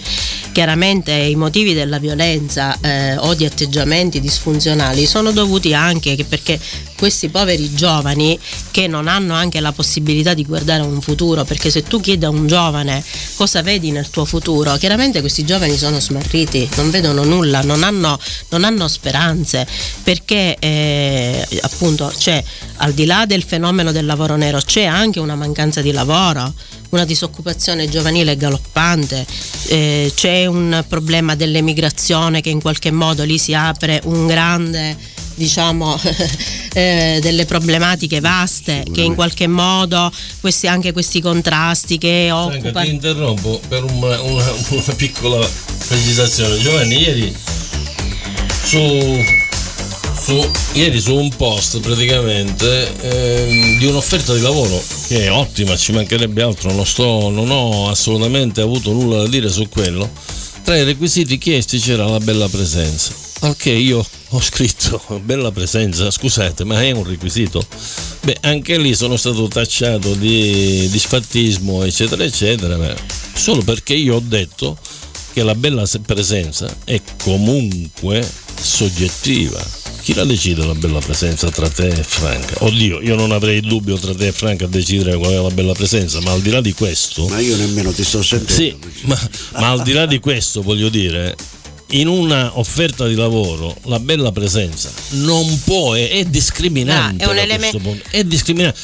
chiaramente 0.51 1.13
i 1.13 1.37
motivi 1.37 1.75
della 1.75 1.99
violenza 1.99 2.77
eh, 2.81 3.17
o 3.19 3.35
di 3.35 3.45
atteggiamenti 3.45 4.21
disfunzionali 4.21 5.07
sono 5.07 5.31
dovuti 5.31 5.75
anche 5.75 6.17
perché 6.29 6.59
questi 7.03 7.31
poveri 7.31 7.75
giovani 7.75 8.39
che 8.71 8.87
non 8.87 9.09
hanno 9.09 9.35
anche 9.35 9.59
la 9.59 9.73
possibilità 9.73 10.35
di 10.35 10.45
guardare 10.45 10.85
un 10.85 11.01
futuro, 11.01 11.43
perché 11.43 11.69
se 11.69 11.83
tu 11.83 12.01
chiedi 12.01 12.25
a 12.25 12.29
un 12.29 12.47
giovane 12.47 13.03
cosa 13.35 13.61
vedi 13.61 13.91
nel 13.91 14.09
tuo 14.09 14.25
futuro, 14.25 14.77
chiaramente 14.77 15.19
questi 15.19 15.45
giovani 15.45 15.77
sono 15.77 15.99
smarriti, 15.99 16.69
non 16.77 16.91
vedono 16.91 17.25
nulla, 17.25 17.61
non 17.63 17.83
hanno, 17.83 18.17
non 18.51 18.63
hanno 18.63 18.87
speranze, 18.87 19.67
perché 20.05 20.57
eh, 20.61 21.45
appunto 21.63 22.13
c'è 22.17 22.41
al 22.77 22.93
di 22.93 23.05
là 23.05 23.27
del 23.27 23.43
fenomeno 23.43 23.91
del 23.91 24.07
lavoro 24.07 24.37
nero, 24.37 24.61
c'è 24.61 24.85
anche 24.85 25.19
una 25.19 25.35
mancanza 25.35 25.81
di 25.81 25.91
lavoro 25.91 26.55
una 26.91 27.05
disoccupazione 27.07 27.89
giovanile 27.89 28.37
galoppante, 28.37 29.27
eh, 29.69 30.13
c'è 30.15 30.45
un 30.45 30.85
problema 30.87 31.35
dell'emigrazione 31.35 32.43
che 32.43 32.51
in 32.51 32.61
qualche 32.61 32.91
modo 32.91 33.25
lì 33.25 33.39
si 33.39 33.55
apre 33.55 34.03
un 34.05 34.27
grande 34.27 34.95
diciamo, 35.35 35.99
eh, 36.75 37.19
delle 37.21 37.45
problematiche 37.45 38.21
vaste 38.21 38.85
che 38.93 39.03
in 39.03 39.15
qualche 39.15 39.47
modo 39.47 40.11
questi, 40.41 40.67
anche 40.67 40.93
questi 40.93 41.21
contrasti 41.21 41.99
che 41.99 42.31
occupano... 42.33 42.85
Ti 42.85 42.93
interrompo 42.93 43.61
per 43.69 43.85
una, 43.85 44.21
una, 44.21 44.53
una 44.69 44.95
piccola 44.97 45.49
precisazione. 45.87 46.59
Giovanni, 46.59 47.01
ieri 47.01 47.37
su, 48.65 48.79
su 50.19 50.51
ieri 50.73 51.01
su 51.01 51.15
un 51.15 51.29
post 51.37 51.81
praticamente 51.81 52.91
eh, 53.01 53.77
di 53.79 53.85
un'offerta 53.87 54.33
di 54.33 54.41
lavoro 54.41 54.83
che 55.09 55.25
è 55.25 55.31
ottima, 55.31 55.77
ci 55.77 55.93
mancherebbe 55.93 56.43
altro, 56.43 56.73
non, 56.73 56.87
sto, 56.87 57.29
non 57.29 57.51
ho 57.51 57.91
assolutamente 57.91 58.61
avuto 58.61 58.93
nulla 58.93 59.23
da 59.23 59.29
dire 59.29 59.51
su 59.51 59.69
quello. 59.69 60.09
Tra 60.65 60.77
i 60.77 60.85
requisiti 60.85 61.39
chiesti 61.39 61.79
c'era 61.79 62.07
la 62.07 62.21
bella 62.21 62.49
presenza. 62.49 63.32
Al 63.43 63.57
che 63.57 63.71
io 63.71 64.07
ho 64.29 64.41
scritto 64.41 65.03
bella 65.25 65.51
presenza, 65.51 66.11
scusate, 66.13 66.63
ma 66.63 66.81
è 66.81 66.93
un 66.93 67.03
requisito? 67.03 67.65
Beh, 68.23 68.37
anche 68.43 68.79
lì 68.79 68.95
sono 68.95 69.17
stato 69.17 69.49
tacciato 69.49 70.15
di 70.15 70.89
disfattismo, 70.89 71.83
eccetera, 71.83 72.23
eccetera, 72.23 72.95
solo 73.35 73.63
perché 73.63 73.95
io 73.95 74.17
ho 74.17 74.23
detto 74.25 74.79
che 75.33 75.43
la 75.43 75.57
bella 75.57 75.85
presenza 76.07 76.73
è 76.85 77.01
comunque 77.21 78.25
soggettiva. 78.61 79.61
Chi 80.03 80.15
la 80.15 80.25
decide 80.25 80.65
la 80.65 80.75
bella 80.75 81.01
presenza 81.01 81.51
tra 81.51 81.69
te 81.69 81.89
e 81.89 82.03
Franca? 82.03 82.65
Oddio, 82.65 83.01
io 83.01 83.17
non 83.17 83.33
avrei 83.33 83.61
dubbio 83.61 83.97
tra 83.99 84.15
te 84.15 84.29
e 84.29 84.33
Franca 84.33 84.67
a 84.67 84.69
decidere 84.69 85.17
qual 85.17 85.33
è 85.33 85.41
la 85.41 85.51
bella 85.51 85.73
presenza, 85.73 86.21
ma 86.21 86.31
al 86.31 86.43
di 86.43 86.51
là 86.51 86.61
di 86.61 86.73
questo. 86.73 87.27
Ma 87.27 87.41
io 87.41 87.57
nemmeno 87.57 87.91
ti 87.91 88.05
sto 88.05 88.23
sentendo. 88.23 88.53
Sì, 88.55 89.07
ma, 89.07 89.19
ma 89.55 89.71
al 89.71 89.83
di 89.83 89.93
là 89.93 90.07
di 90.07 90.21
questo 90.21 90.63
voglio 90.63 90.89
dire, 90.89 91.37
in 91.93 92.09
una 92.09 92.59
offerta 92.59 93.07
di 93.07 93.15
lavoro 93.15 93.77
la 93.85 93.99
bella 93.99 94.33
presenza 94.33 94.91
non 95.11 95.61
può, 95.65 95.95
è, 95.95 96.25
discriminante. 96.25 97.25
Ah, 97.25 97.27
è 97.27 97.31
un 97.31 97.39
elemento. 97.39 97.97
È 98.11 98.25
discriminante. 98.25 98.79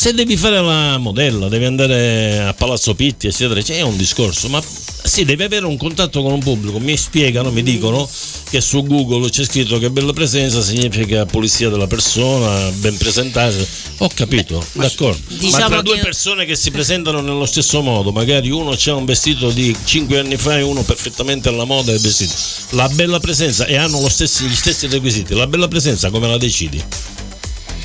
Se 0.00 0.14
devi 0.14 0.34
fare 0.38 0.62
la 0.62 0.96
modella, 0.96 1.48
devi 1.48 1.66
andare 1.66 2.38
a 2.38 2.54
Palazzo 2.54 2.94
Pitti, 2.94 3.26
eccetera, 3.26 3.60
c'è 3.60 3.82
un 3.82 3.98
discorso, 3.98 4.48
ma 4.48 4.58
sì, 5.02 5.26
devi 5.26 5.42
avere 5.42 5.66
un 5.66 5.76
contatto 5.76 6.22
con 6.22 6.32
un 6.32 6.40
pubblico. 6.40 6.78
Mi 6.78 6.96
spiegano, 6.96 7.50
mi 7.50 7.62
dicono 7.62 8.08
che 8.48 8.62
su 8.62 8.82
Google 8.82 9.28
c'è 9.28 9.44
scritto 9.44 9.78
che 9.78 9.90
bella 9.90 10.14
presenza 10.14 10.62
significa 10.62 11.26
pulizia 11.26 11.68
della 11.68 11.86
persona, 11.86 12.70
ben 12.76 12.96
presentata. 12.96 13.54
Ho 13.98 14.08
capito, 14.14 14.64
Beh, 14.72 14.84
d'accordo. 14.84 15.20
Diciamo 15.34 15.64
ma 15.64 15.68
tra 15.68 15.82
due 15.82 15.96
che... 15.96 16.00
persone 16.00 16.46
che 16.46 16.56
si 16.56 16.70
presentano 16.70 17.20
nello 17.20 17.44
stesso 17.44 17.82
modo, 17.82 18.10
magari 18.10 18.48
uno 18.48 18.72
c'ha 18.74 18.94
un 18.94 19.04
vestito 19.04 19.50
di 19.50 19.76
5 19.84 20.18
anni 20.18 20.38
fa 20.38 20.56
e 20.56 20.62
uno 20.62 20.82
perfettamente 20.82 21.50
alla 21.50 21.64
moda 21.64 21.92
e 21.92 21.98
vestito. 21.98 22.32
La 22.70 22.88
bella 22.88 23.20
presenza 23.20 23.66
e 23.66 23.76
hanno 23.76 24.08
stessi, 24.08 24.46
gli 24.46 24.54
stessi 24.54 24.86
requisiti. 24.86 25.34
La 25.34 25.46
bella 25.46 25.68
presenza 25.68 26.08
come 26.08 26.26
la 26.26 26.38
decidi? 26.38 26.82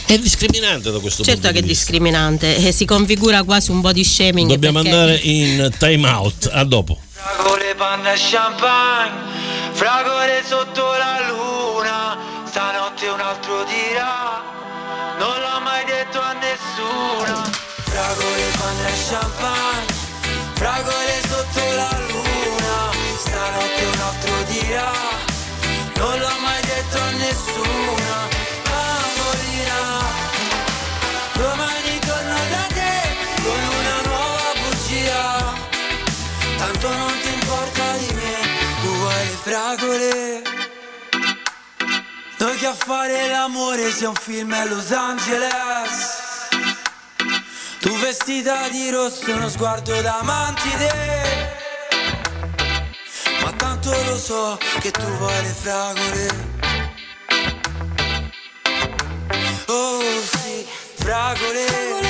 È 0.07 0.19
discriminante 0.19 0.91
da 0.91 0.99
questo 0.99 1.23
certo 1.23 1.23
punto 1.23 1.23
di 1.23 1.23
vista. 1.23 1.31
Certo 1.31 1.51
che 1.51 1.59
è 1.59 1.61
discriminante 1.61 2.55
e 2.57 2.71
si 2.71 2.85
configura 2.85 3.43
quasi 3.43 3.71
un 3.71 3.81
body 3.81 4.03
shaming. 4.03 4.49
Dobbiamo 4.49 4.81
perché... 4.81 4.95
andare 4.95 5.19
in 5.23 5.71
time 5.79 6.07
out. 6.07 6.49
A 6.51 6.63
dopo. 6.63 6.99
Fragole, 7.09 7.73
panna 7.75 8.13
e 8.13 8.17
champagne, 8.17 9.31
fragole 9.71 10.43
sotto 10.47 10.81
la 10.81 11.25
luna, 11.27 12.17
stanotte 12.45 13.07
un 13.07 13.19
altro 13.19 13.63
dirà, 13.63 14.43
non 15.17 15.39
l'ho 15.41 15.59
mai 15.63 15.83
detto 15.85 16.21
a 16.21 16.33
nessuno. 16.33 17.41
Fragole, 17.85 18.51
panna 18.57 18.87
e 18.87 18.93
champagne, 19.09 19.93
fragole 20.53 20.94
che 42.65 42.71
a 42.71 42.73
fare 42.73 43.27
l'amore 43.27 43.91
sia 43.91 44.09
un 44.09 44.15
film 44.15 44.51
a 44.53 44.65
Los 44.65 44.91
Angeles. 44.91 46.23
Tu 47.79 47.95
vestita 47.97 48.67
di 48.69 48.89
rosso, 48.89 49.31
uno 49.31 49.49
sguardo 49.49 50.01
da 50.01 50.19
mantide. 50.23 51.53
Ma 53.41 53.51
tanto 53.51 53.91
lo 53.91 54.17
so 54.17 54.57
che 54.79 54.89
tu 54.89 55.05
vuoi 55.17 55.41
le 55.43 55.55
fragole. 55.61 56.27
Oh 59.67 60.21
sì, 60.23 60.65
fragole. 60.95 62.04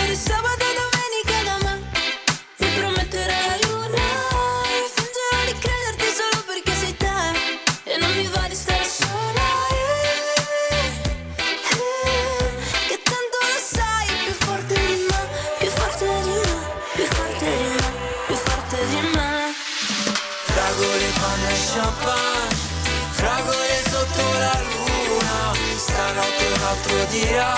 Dirà 27.19 27.53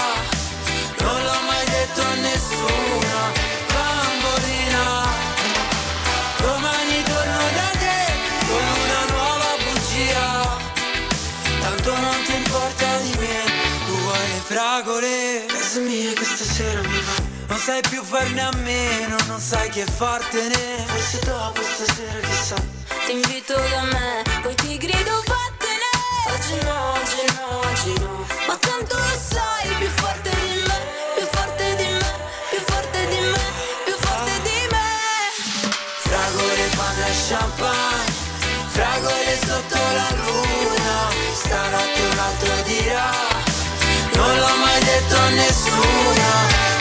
Non 1.01 1.17
l'ho 1.25 1.39
mai 1.49 1.65
detto 1.65 2.01
a 2.01 2.13
nessuno 2.27 3.17
Bambolina. 3.73 4.85
Domani 6.41 7.03
torno 7.03 7.43
da 7.57 7.69
te 7.83 7.99
Con 8.49 8.65
una 8.83 9.01
nuova 9.13 9.51
bugia. 9.63 10.57
Tanto 11.61 11.91
non 12.05 12.17
ti 12.25 12.35
importa 12.35 12.97
di 12.97 13.13
me 13.19 13.37
Tu 13.85 13.93
vuoi 14.03 14.27
le 14.33 14.41
fragole. 14.51 15.45
Casa 15.47 15.79
mia 15.79 16.13
che 16.13 16.25
stasera 16.25 16.81
mi 16.81 16.99
va. 17.07 17.25
Non 17.47 17.57
sai 17.57 17.81
più 17.89 18.03
farne 18.03 18.41
a 18.41 18.51
meno 18.57 19.15
Non 19.27 19.39
sai 19.39 19.69
che 19.69 19.85
fartene. 19.85 20.85
Forse 20.85 21.19
dopo 21.25 21.61
stasera 21.63 22.19
chissà. 22.27 22.55
Ti 23.05 23.11
invito 23.13 23.53
da 23.53 23.81
me 23.83 24.21
Poi 24.41 24.53
ti 24.55 24.77
grido 24.77 25.23
vattene 25.25 25.89
Oggi 26.33 26.65
no, 26.65 26.91
oggi 26.91 27.35
no, 27.35 27.59
oggi 27.59 27.99
no 27.99 28.26
ma 28.47 28.55
tanto 28.55 28.95
lo 28.95 29.17
sai, 29.29 29.67
più 29.77 29.89
forte 29.89 30.29
di 30.29 30.63
me, 30.65 30.79
più 31.15 31.27
forte 31.31 31.75
di 31.75 31.87
me, 31.99 32.11
più 32.49 32.59
forte 32.65 33.07
di 33.07 33.19
me, 33.33 33.43
più 33.83 33.95
forte 33.99 34.33
di 34.47 34.59
me. 34.71 34.87
Fragole, 36.07 36.65
panna 36.77 37.05
e 37.07 37.15
champagne, 37.27 38.13
fragole 38.75 39.39
sotto 39.45 39.79
la 39.99 40.09
luna, 40.21 40.95
stanotte 41.33 42.01
un 42.11 42.19
altro 42.19 42.53
dirà, 42.63 43.11
non 44.15 44.37
l'ho 44.39 44.55
mai 44.63 44.83
detto 44.83 45.15
a 45.17 45.29
nessuna, 45.29 46.76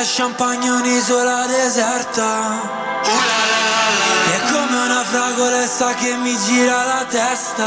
e 0.00 0.04
champagne, 0.04 0.68
un'isola 0.68 1.46
deserta. 1.46 2.60
È 3.02 4.38
come 4.50 4.76
una 4.84 5.02
fragolessa 5.04 5.94
che 5.94 6.14
mi 6.16 6.36
gira 6.44 6.84
la 6.84 7.04
testa. 7.08 7.64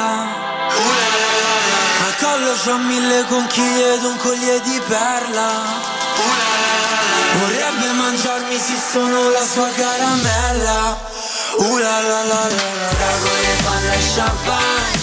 Al 2.05 2.15
collo 2.19 2.53
c'ho 2.53 2.77
mille 2.77 3.25
conchiglie 3.25 3.93
ed 3.95 4.03
un 4.03 4.17
collier 4.17 4.59
di 4.61 4.81
perla. 4.87 5.49
Vorrebbe 7.39 7.91
mangiarmi 7.93 8.57
se 8.57 8.75
sono 8.91 9.29
la 9.29 9.45
sua 9.45 9.69
caramella. 9.69 10.97
Uh 11.57 11.77
la 11.77 11.99
la 12.01 12.23
la 12.23 12.23
la 12.23 12.69
la 12.79 12.89
Fragole, 12.95 13.55
panna 13.63 13.93
e 13.93 14.13
champagne 14.15 14.99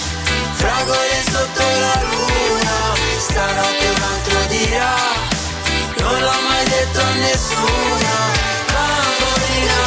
Fragole 0.53 1.23
sotto 1.29 1.61
la 1.61 2.01
luna 2.09 2.95
Stanotte 3.19 3.87
un 3.89 4.01
altro 4.01 4.39
dirà 4.47 5.35
non 5.99 6.21
l'ho 6.21 6.41
mai 6.47 6.56
detto 7.27 7.35
a 7.35 7.35
nessuno 7.35 8.15
Bambolina 8.71 9.81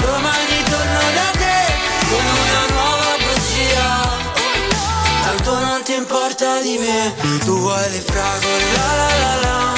Domani 0.00 0.62
torno 0.68 1.00
da 1.14 1.30
te 1.38 1.58
Con 2.08 2.24
una 2.24 2.62
nuova 2.74 3.12
bugia 3.18 3.88
Tanto 5.22 5.58
non 5.64 5.82
ti 5.82 5.94
importa 5.94 6.60
di 6.60 6.78
me 6.78 7.14
Tu 7.44 7.58
vuoi 7.58 7.90
le 7.90 8.00
fragole 8.00 8.72
la 8.72 8.96
la 8.96 9.08
la 9.16 9.36
La 9.40 9.77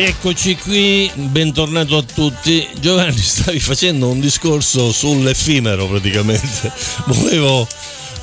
Eccoci 0.00 0.54
qui, 0.54 1.10
bentornato 1.14 1.96
a 1.96 2.02
tutti. 2.04 2.64
Giovanni, 2.78 3.18
stavi 3.18 3.58
facendo 3.58 4.08
un 4.08 4.20
discorso 4.20 4.92
sull'effimero 4.92 5.88
praticamente. 5.88 6.72
Volevo 7.06 7.66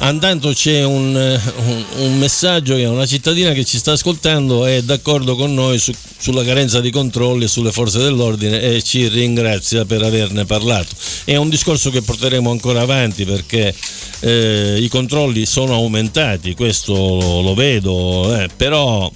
Intanto 0.01 0.51
c'è 0.51 0.83
un, 0.83 1.15
un, 1.15 1.85
un, 1.97 2.17
messaggio 2.17 2.75
che 2.75 2.85
una 2.85 3.05
cittadina 3.05 3.53
che 3.53 3.63
ci 3.63 3.77
sta 3.77 3.93
ascoltando 3.93 4.65
è 4.65 4.83
d'accordo 4.83 5.35
con 5.35 5.53
noi 5.53 5.79
su, 5.79 5.93
sulla 6.17 6.43
carenza 6.43 6.81
di 6.81 6.91
controlli 6.91 7.47
sulle 7.47 7.71
forze 7.71 7.99
dell'ordine 7.99 8.61
e 8.61 8.83
ci 8.83 9.07
ringrazia 9.07 9.85
per 9.85 10.03
averne 10.03 10.45
parlato. 10.45 10.93
È 11.23 11.35
un 11.37 11.49
discorso 11.49 11.89
che 11.89 12.01
porteremo 12.01 12.51
ancora 12.51 12.81
avanti 12.81 13.25
perché 13.25 13.73
eh, 14.19 14.77
i 14.79 14.87
controlli 14.89 15.45
sono 15.45 15.73
aumentati, 15.73 16.53
questo 16.53 16.93
lo, 16.93 17.41
lo 17.41 17.53
vedo, 17.53 18.35
eh, 18.37 18.49
però 18.55 19.11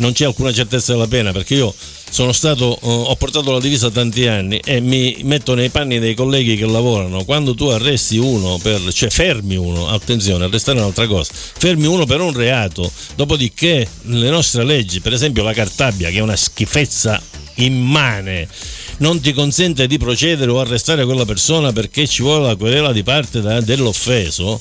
non 0.00 0.12
c'è 0.12 0.24
alcuna 0.24 0.52
certezza 0.52 0.92
della 0.92 1.06
pena 1.06 1.32
perché 1.32 1.54
io 1.54 1.74
sono 2.10 2.32
stato, 2.32 2.74
eh, 2.74 2.78
ho 2.82 3.14
portato 3.16 3.52
la 3.52 3.60
divisa 3.60 3.90
tanti 3.90 4.26
anni 4.26 4.60
e 4.64 4.80
mi 4.80 5.18
metto 5.22 5.54
nei 5.54 5.70
panni 5.70 5.98
dei 5.98 6.14
colleghi 6.14 6.56
che 6.56 6.66
lavorano. 6.66 7.24
Quando 7.24 7.54
tu 7.54 7.66
arresti 7.66 8.18
uno, 8.18 8.58
per, 8.60 8.92
cioè 8.92 9.10
fermi 9.10 9.56
uno, 9.56 9.88
attenzione, 9.88 10.44
arrestare 10.44 10.78
è 10.78 10.80
un'altra 10.80 11.06
cosa, 11.06 11.32
fermi 11.32 11.86
uno 11.86 12.04
per 12.04 12.20
un 12.20 12.32
reato, 12.32 12.90
dopodiché 13.14 13.88
le 14.02 14.28
nostre 14.28 14.64
leggi, 14.64 15.00
per 15.00 15.12
esempio 15.12 15.44
la 15.44 15.52
cartabbia, 15.52 16.10
che 16.10 16.18
è 16.18 16.22
una 16.22 16.36
schifezza 16.36 17.20
immane, 17.56 18.48
non 18.98 19.20
ti 19.20 19.32
consente 19.32 19.86
di 19.86 19.98
procedere 19.98 20.50
o 20.50 20.60
arrestare 20.60 21.04
quella 21.04 21.24
persona 21.24 21.72
perché 21.72 22.06
ci 22.06 22.22
vuole 22.22 22.46
la 22.46 22.56
querela 22.56 22.92
di 22.92 23.02
parte 23.02 23.40
dell'offeso 23.40 24.60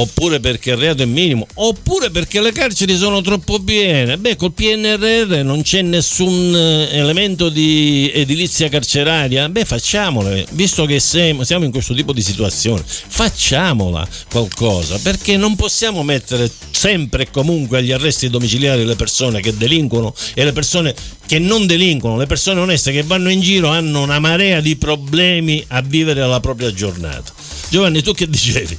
oppure 0.00 0.40
perché 0.40 0.70
il 0.70 0.76
reato 0.76 1.02
è 1.02 1.06
minimo, 1.06 1.46
oppure 1.54 2.10
perché 2.10 2.40
le 2.40 2.52
carceri 2.52 2.96
sono 2.96 3.20
troppo 3.20 3.60
piene. 3.60 4.16
Beh, 4.16 4.36
col 4.36 4.52
PNRR 4.52 5.42
non 5.42 5.62
c'è 5.62 5.82
nessun 5.82 6.54
eh, 6.54 6.96
elemento 6.96 7.48
di 7.48 8.10
edilizia 8.14 8.68
carceraria. 8.68 9.48
Beh, 9.48 9.64
facciamole, 9.64 10.46
visto 10.52 10.84
che 10.86 11.00
siamo 11.00 11.64
in 11.64 11.70
questo 11.70 11.94
tipo 11.94 12.12
di 12.12 12.22
situazione, 12.22 12.82
facciamola 12.84 14.06
qualcosa, 14.30 14.98
perché 15.02 15.36
non 15.36 15.56
possiamo 15.56 16.02
mettere 16.02 16.50
sempre 16.70 17.24
e 17.24 17.30
comunque 17.30 17.78
agli 17.78 17.90
arresti 17.90 18.30
domiciliari 18.30 18.84
le 18.84 18.94
persone 18.94 19.40
che 19.40 19.56
delinquono 19.56 20.14
e 20.34 20.44
le 20.44 20.52
persone 20.52 20.94
che 21.26 21.38
non 21.38 21.66
delinquono, 21.66 22.16
le 22.16 22.26
persone 22.26 22.60
oneste 22.60 22.92
che 22.92 23.02
vanno 23.02 23.30
in 23.30 23.40
giro 23.40 23.68
hanno 23.68 24.02
una 24.02 24.18
marea 24.20 24.60
di 24.60 24.76
problemi 24.76 25.62
a 25.68 25.82
vivere 25.82 26.24
la 26.26 26.40
propria 26.40 26.72
giornata. 26.72 27.32
Giovanni, 27.68 28.00
tu 28.02 28.14
che 28.14 28.28
dicevi? 28.28 28.78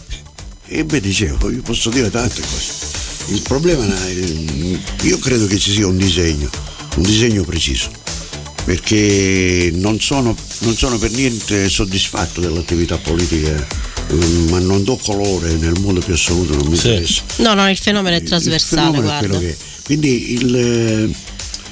E 0.71 0.85
beh, 0.85 1.01
dicevo, 1.01 1.49
io 1.49 1.63
posso 1.63 1.89
dire 1.89 2.11
tante 2.11 2.41
cose. 2.41 3.33
Il 3.33 3.41
problema, 3.41 3.87
io 5.01 5.17
credo 5.17 5.47
che 5.47 5.57
ci 5.57 5.71
sia 5.71 5.87
un 5.87 5.97
disegno, 5.97 6.47
un 6.97 7.01
disegno 7.03 7.43
preciso, 7.43 7.89
perché 8.65 9.71
non 9.73 9.99
sono, 9.99 10.35
non 10.59 10.75
sono 10.75 10.99
per 10.99 11.09
niente 11.09 11.69
soddisfatto 11.69 12.39
dell'attività 12.39 12.97
politica 12.97 13.67
mm, 14.13 14.49
ma 14.49 14.59
non 14.59 14.83
do 14.83 14.95
colore 14.97 15.53
nel 15.53 15.79
mondo 15.79 16.01
più 16.01 16.13
assoluto, 16.13 16.55
non 16.55 16.67
mi 16.67 16.77
sì. 16.77 16.87
interessa. 16.87 17.23
No, 17.37 17.55
no, 17.55 17.67
il 17.67 17.77
fenomeno 17.77 18.15
è 18.15 18.21
trasversale. 18.21 18.97
Il 18.97 19.03
fenomeno 19.03 19.39
è 19.39 19.55
Quindi 19.85 20.33
il, 20.33 21.15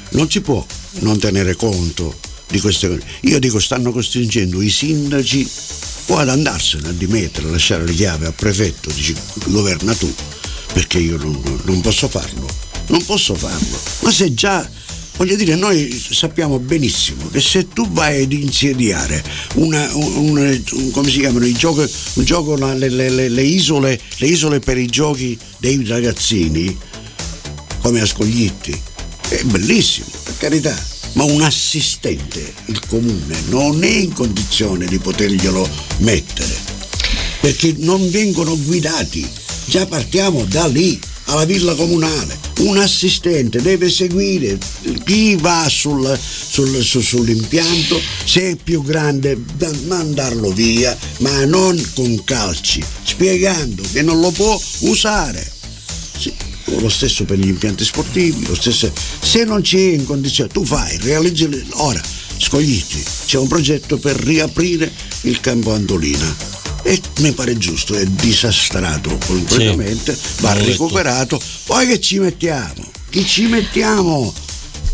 non 0.10 0.30
si 0.30 0.42
può 0.42 0.66
non 1.02 1.20
tenere 1.20 1.56
conto 1.56 2.18
di 2.48 2.60
queste 2.60 2.88
cose. 2.88 3.02
Io 3.22 3.38
dico, 3.38 3.60
stanno 3.60 3.92
costringendo 3.92 4.60
i 4.60 4.72
sindaci 4.72 5.48
o 6.08 6.18
ad 6.18 6.30
andarsene 6.30 6.90
a 6.90 6.92
dimettere, 6.92 7.48
a 7.48 7.52
lasciare 7.52 7.86
le 7.86 7.94
chiavi 7.94 8.26
al 8.26 8.34
prefetto, 8.34 8.92
dici 8.92 9.16
governa 9.46 9.94
tu, 9.94 10.14
perché 10.74 11.00
io 11.00 11.18
non, 11.18 11.62
non 11.64 11.82
posso 11.82 12.08
farlo, 12.08 12.48
non 12.88 13.04
posso 13.06 13.36
farlo. 13.36 13.80
Ma 14.02 14.12
se 14.12 14.34
già 14.34 14.70
voglio 15.18 15.36
dire, 15.36 15.56
noi 15.56 15.90
sappiamo 16.12 16.60
benissimo 16.60 17.28
che 17.30 17.42
se 17.42 17.68
tu 17.70 17.90
vai 17.90 18.24
ad 18.24 18.32
insediare 18.32 19.24
una, 19.56 19.90
una, 19.96 20.42
un, 20.72 20.92
come 20.92 21.10
si 21.10 21.20
chiamano 21.20 21.46
i 21.46 21.54
giochi, 21.54 21.92
un 22.14 22.24
gioco, 22.24 22.56
le, 22.56 22.90
le, 22.90 23.30
le, 23.30 23.42
isole, 23.42 24.00
le 24.18 24.28
isole 24.28 24.60
per 24.60 24.78
i 24.78 24.88
giochi 24.88 25.38
dei 25.58 25.84
ragazzini, 25.86 26.78
come 27.82 28.02
a 28.02 28.06
Scoglitti, 28.06 28.80
è 29.30 29.42
bellissimo, 29.44 30.08
per 30.24 30.38
carità 30.38 30.96
ma 31.18 31.24
un 31.24 31.42
assistente, 31.42 32.54
il 32.66 32.80
comune, 32.88 33.36
non 33.50 33.84
è 33.84 33.90
in 33.90 34.14
condizione 34.14 34.86
di 34.86 35.00
poterglielo 35.00 35.68
mettere, 35.98 36.56
perché 37.42 37.74
non 37.80 38.08
vengono 38.12 38.56
guidati. 38.56 39.28
Già 39.66 39.88
partiamo 39.88 40.46
da 40.46 40.68
lì, 40.68 40.98
alla 41.26 41.44
villa 41.44 41.74
comunale. 41.74 42.38
Un 42.60 42.78
assistente 42.78 43.62
deve 43.62 43.90
seguire 43.90 44.60
chi 45.04 45.36
va 45.36 45.68
sul, 45.68 46.18
sul, 46.20 46.84
su, 46.84 47.02
sull'impianto, 47.02 48.00
se 48.24 48.52
è 48.52 48.56
più 48.56 48.84
grande 48.84 49.40
mandarlo 49.88 50.52
via, 50.52 50.96
ma 51.20 51.46
non 51.46 51.84
con 51.96 52.24
calci, 52.24 52.84
spiegando 53.04 53.82
che 53.92 54.04
non 54.04 54.20
lo 54.20 54.30
può 54.30 54.60
usare. 54.82 55.57
Lo 56.80 56.90
stesso 56.90 57.24
per 57.24 57.40
gli 57.40 57.48
impianti 57.48 57.86
sportivi, 57.86 58.46
lo 58.46 58.56
stesso. 58.56 58.92
Se 59.22 59.44
non 59.44 59.62
c'è 59.62 59.80
in 59.80 60.06
condizione, 60.06 60.50
tu 60.50 60.66
fai, 60.66 60.98
realizzi 60.98 61.50
ora, 61.74 62.02
scogliti, 62.38 63.04
c'è 63.26 63.38
un 63.38 63.48
progetto 63.48 63.98
per 63.98 64.16
riaprire 64.18 64.92
il 65.22 65.40
campo 65.40 65.74
Andolina 65.74 66.56
e 66.84 67.02
mi 67.20 67.34
pare 67.34 67.58
giusto, 67.58 67.96
è 67.96 68.06
disastrato 68.06 69.18
completamente, 69.26 70.16
sì. 70.16 70.42
va 70.42 70.54
recuperato, 70.54 71.40
poi 71.66 71.88
che 71.88 72.00
ci 72.00 72.20
mettiamo? 72.20 72.92
Chi 73.10 73.26
ci 73.26 73.48
mettiamo? 73.48 74.34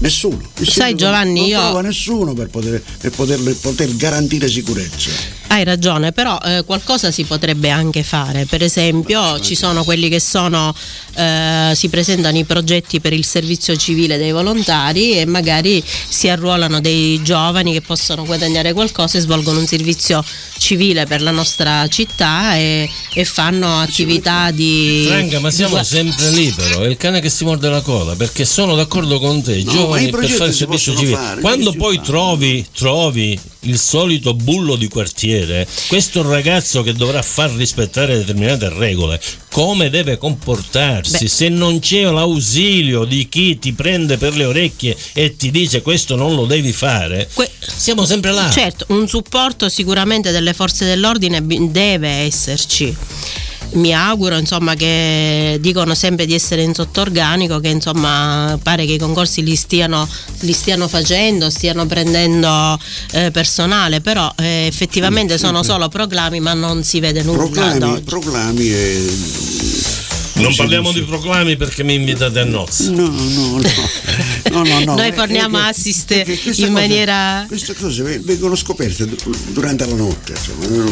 Nessuno. 0.04 0.38
Sai 0.62 0.96
Giovanni, 0.96 1.40
non 1.40 1.48
io... 1.48 1.58
Non 1.60 1.66
trova 1.68 1.82
nessuno 1.82 2.34
per 2.34 2.50
poter, 2.50 2.84
per 3.00 3.12
poter, 3.12 3.40
poter 3.62 3.96
garantire 3.96 4.50
sicurezza. 4.50 5.10
Hai 5.48 5.64
ragione, 5.64 6.12
però 6.12 6.38
eh, 6.44 6.64
qualcosa 6.66 7.10
si 7.10 7.24
potrebbe 7.24 7.70
anche 7.70 8.04
fare. 8.04 8.46
Per 8.46 8.62
esempio, 8.62 9.40
ci 9.40 9.56
sono 9.56 9.86
quelli 9.86 10.10
che 10.10 10.20
sono, 10.20 10.76
eh, 11.16 11.72
si 11.74 11.88
presentano 11.88 12.38
i 12.38 12.44
progetti 12.44 13.00
per 13.00 13.14
il 13.14 13.24
servizio 13.24 13.78
civile 13.78 14.18
dei 14.18 14.32
volontari 14.32 15.18
e 15.18 15.26
magari 15.26 15.82
si 16.10 16.28
arruolano 16.28 16.82
dei 16.82 17.22
giovani 17.24 17.72
che 17.72 17.82
possono 17.82 18.26
guadagnare 18.26 18.74
qualcosa 18.74 19.18
e 19.18 19.22
svolgono 19.22 19.60
un 19.60 19.68
servizio 19.68 20.22
civile 20.64 21.06
per 21.06 21.22
la 21.22 21.32
nostra 21.32 21.86
città 21.90 22.56
e, 22.56 22.90
e 23.14 23.26
fanno 23.26 23.80
attività 23.80 24.50
di. 24.52 25.04
Franca, 25.08 25.42
ma 25.42 25.52
siamo 25.52 25.78
di... 25.78 25.84
sempre 25.84 26.30
lì, 26.30 26.52
però. 26.52 26.82
È 26.82 26.88
il 26.88 26.96
cane 26.96 27.20
che 27.20 27.30
si 27.30 27.44
morde 27.44 27.68
la 27.70 27.82
coda, 27.82 28.16
perché 28.16 28.46
sono 28.46 28.74
d'accordo 28.74 29.20
con 29.20 29.42
te, 29.44 29.62
no, 29.62 29.72
giovani 29.72 30.10
per 30.10 30.26
fare 30.30 30.50
il 30.50 30.56
servizio 30.56 30.96
civile. 30.96 31.18
Fare, 31.18 31.42
Quando 31.42 31.74
poi 31.74 32.00
trovi, 32.02 32.66
trovi 32.74 33.38
il 33.64 33.78
solito 33.78 34.34
bullo 34.34 34.76
di 34.76 34.88
quartiere, 34.88 35.68
questo 35.88 36.22
ragazzo 36.22 36.82
che 36.82 36.94
dovrà 36.94 37.22
far 37.22 37.52
rispettare 37.52 38.18
determinate 38.18 38.70
regole, 38.70 39.20
come 39.52 39.90
deve 39.90 40.18
comportarsi? 40.18 41.24
Beh. 41.24 41.28
Se 41.28 41.50
non 41.50 41.80
c'è 41.80 42.02
l'ausilio 42.04 43.04
di 43.06 43.28
chi 43.30 43.60
ti 43.60 43.74
prende 43.74 44.18
per 44.18 44.36
le 44.36 44.46
orecchie 44.46 44.98
e 45.14 45.36
ti 45.36 45.52
dice 45.52 45.82
questo 45.82 46.16
non 46.16 46.36
lo 46.36 46.46
devi 46.46 46.72
fare, 46.72 47.30
que- 47.34 47.50
siamo 47.60 48.06
sempre 48.06 48.32
là. 48.32 48.50
Certo, 48.50 48.86
un 48.90 49.08
supporto 49.08 49.70
sicuramente 49.70 50.32
delle 50.32 50.54
forze 50.54 50.86
dell'ordine 50.86 51.42
deve 51.44 52.10
esserci 52.10 52.96
mi 53.74 53.94
auguro 53.94 54.38
insomma, 54.38 54.76
che 54.76 55.58
dicono 55.60 55.96
sempre 55.96 56.26
di 56.26 56.34
essere 56.34 56.64
in 56.64 56.74
sottorganico, 56.74 57.60
che 57.60 57.70
insomma 57.70 58.58
pare 58.62 58.86
che 58.86 58.94
i 58.94 58.98
concorsi 58.98 59.44
li 59.44 59.56
stiano, 59.56 60.08
li 60.40 60.54
stiano 60.54 60.88
facendo, 60.88 61.50
stiano 61.50 61.86
prendendo 61.86 62.80
eh, 63.12 63.32
personale, 63.32 64.02
però 64.02 64.32
eh, 64.38 64.66
effettivamente 64.68 65.38
sono 65.38 65.64
solo 65.64 65.88
proclami 65.90 66.40
ma 66.40 66.54
non 66.54 66.84
si 66.84 67.00
vede 67.00 67.24
nulla. 67.24 67.38
Proclami, 67.38 68.02
proclami 68.02 68.72
e 68.72 69.16
non 70.34 70.56
parliamo 70.56 70.92
di 70.92 71.04
proclami 71.04 71.56
perché 71.56 71.84
mi 71.84 71.94
invitate 71.94 72.40
a 72.40 72.44
nozze. 72.44 72.90
No, 72.90 73.08
no, 73.08 73.58
no. 73.58 73.62
no, 74.62 74.80
no 74.84 74.96
Noi 74.96 75.12
forniamo 75.12 75.58
eh, 75.58 75.70
assist 75.70 76.12
in 76.12 76.40
cose, 76.44 76.70
maniera. 76.70 77.46
Queste 77.48 77.74
cose 77.74 78.20
vengono 78.20 78.56
scoperte 78.56 79.08
durante 79.50 79.86
la 79.86 79.96
notte. 79.96 80.34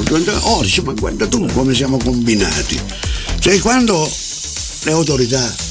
Durante, 0.03 0.31
oh, 0.31 0.61
dice, 0.61 0.81
ma 0.81 0.93
guarda 0.93 1.27
tu 1.27 1.45
come 1.53 1.73
siamo 1.73 1.97
combinati. 1.97 2.79
Cioè, 3.39 3.59
quando 3.59 4.09
le 4.83 4.91
autorità 4.91 5.69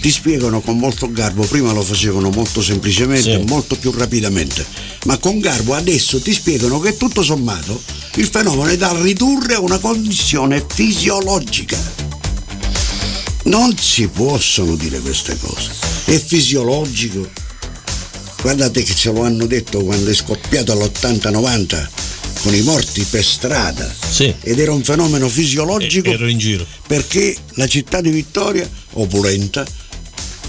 ti 0.00 0.10
spiegano 0.10 0.60
con 0.60 0.78
molto 0.78 1.10
garbo, 1.10 1.44
prima 1.44 1.72
lo 1.72 1.82
facevano 1.82 2.30
molto 2.30 2.62
semplicemente, 2.62 3.38
sì. 3.38 3.44
molto 3.46 3.76
più 3.76 3.90
rapidamente, 3.92 4.66
ma 5.04 5.18
con 5.18 5.38
garbo 5.38 5.74
adesso 5.74 6.20
ti 6.20 6.32
spiegano 6.32 6.80
che 6.80 6.96
tutto 6.96 7.22
sommato 7.22 7.80
il 8.16 8.26
fenomeno 8.26 8.66
è 8.66 8.76
da 8.76 8.92
ridurre 9.00 9.54
a 9.54 9.60
una 9.60 9.78
condizione 9.78 10.64
fisiologica 10.66 12.09
non 13.44 13.76
si 13.78 14.08
possono 14.08 14.76
dire 14.76 15.00
queste 15.00 15.36
cose. 15.38 15.70
È 16.04 16.18
fisiologico. 16.18 17.28
Guardate 18.42 18.82
che 18.82 18.94
ce 18.94 19.12
lo 19.12 19.22
hanno 19.22 19.46
detto 19.46 19.82
quando 19.84 20.10
è 20.10 20.14
scoppiato 20.14 20.72
all'80-90 20.72 21.88
con 22.42 22.54
i 22.54 22.62
morti 22.62 23.04
per 23.08 23.24
strada. 23.24 23.92
Sì. 24.10 24.34
Ed 24.42 24.58
era 24.58 24.72
un 24.72 24.82
fenomeno 24.82 25.28
fisiologico. 25.28 26.08
E, 26.08 26.12
ero 26.12 26.28
in 26.28 26.38
giro. 26.38 26.66
Perché 26.86 27.36
la 27.54 27.66
città 27.66 28.00
di 28.00 28.10
Vittoria, 28.10 28.68
opulenta 28.92 29.64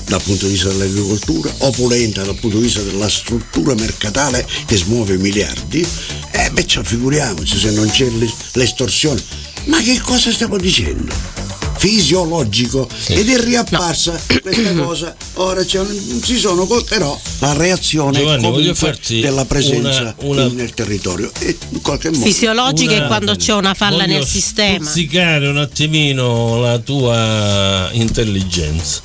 dal 0.06 0.22
punto 0.22 0.46
di 0.46 0.54
vista 0.54 0.70
dell'agricoltura, 0.70 1.54
opulenta 1.60 2.24
dal 2.24 2.36
punto 2.36 2.58
di 2.58 2.64
vista 2.64 2.82
della 2.82 3.10
struttura 3.10 3.74
mercatale 3.76 4.46
che 4.66 4.76
smuove 4.76 5.18
miliardi, 5.18 5.88
eh 6.32 6.50
beh, 6.52 6.66
figuriamoci 6.84 7.58
se 7.58 7.72
non 7.72 7.90
c'è 7.90 8.10
l'estorsione. 8.54 9.22
Ma 9.66 9.82
che 9.82 10.00
cosa 10.02 10.32
stiamo 10.32 10.58
dicendo? 10.58 11.41
Fisiologico 11.82 12.88
ed 13.08 13.28
è 13.28 13.40
riapparsa 13.40 14.20
questa 14.42 14.74
cosa. 14.78 15.16
Ora 15.36 15.64
c'è 15.64 15.80
un- 15.80 16.22
ci 16.24 16.38
sono 16.38 16.68
però 16.88 17.20
la 17.40 17.54
reazione 17.54 18.20
Giovanni, 18.20 18.74
della 19.20 19.46
presenza 19.46 20.00
una- 20.20 20.44
una- 20.44 20.48
nel 20.50 20.76
territorio 20.76 21.32
e 21.40 21.58
in 21.70 21.82
qualche 21.82 22.12
modo 22.12 22.24
Fisiologica 22.24 22.94
Una- 22.94 23.04
è 23.06 23.08
quando 23.08 23.36
c'è 23.36 23.54
una 23.54 23.74
falla 23.74 24.04
voglio 24.04 24.18
nel 24.20 24.26
sistema. 24.28 24.84
stuzzicare 24.86 25.48
un 25.48 25.58
attimino 25.58 26.60
la 26.62 26.78
tua 26.78 27.90
intelligenza. 27.94 29.02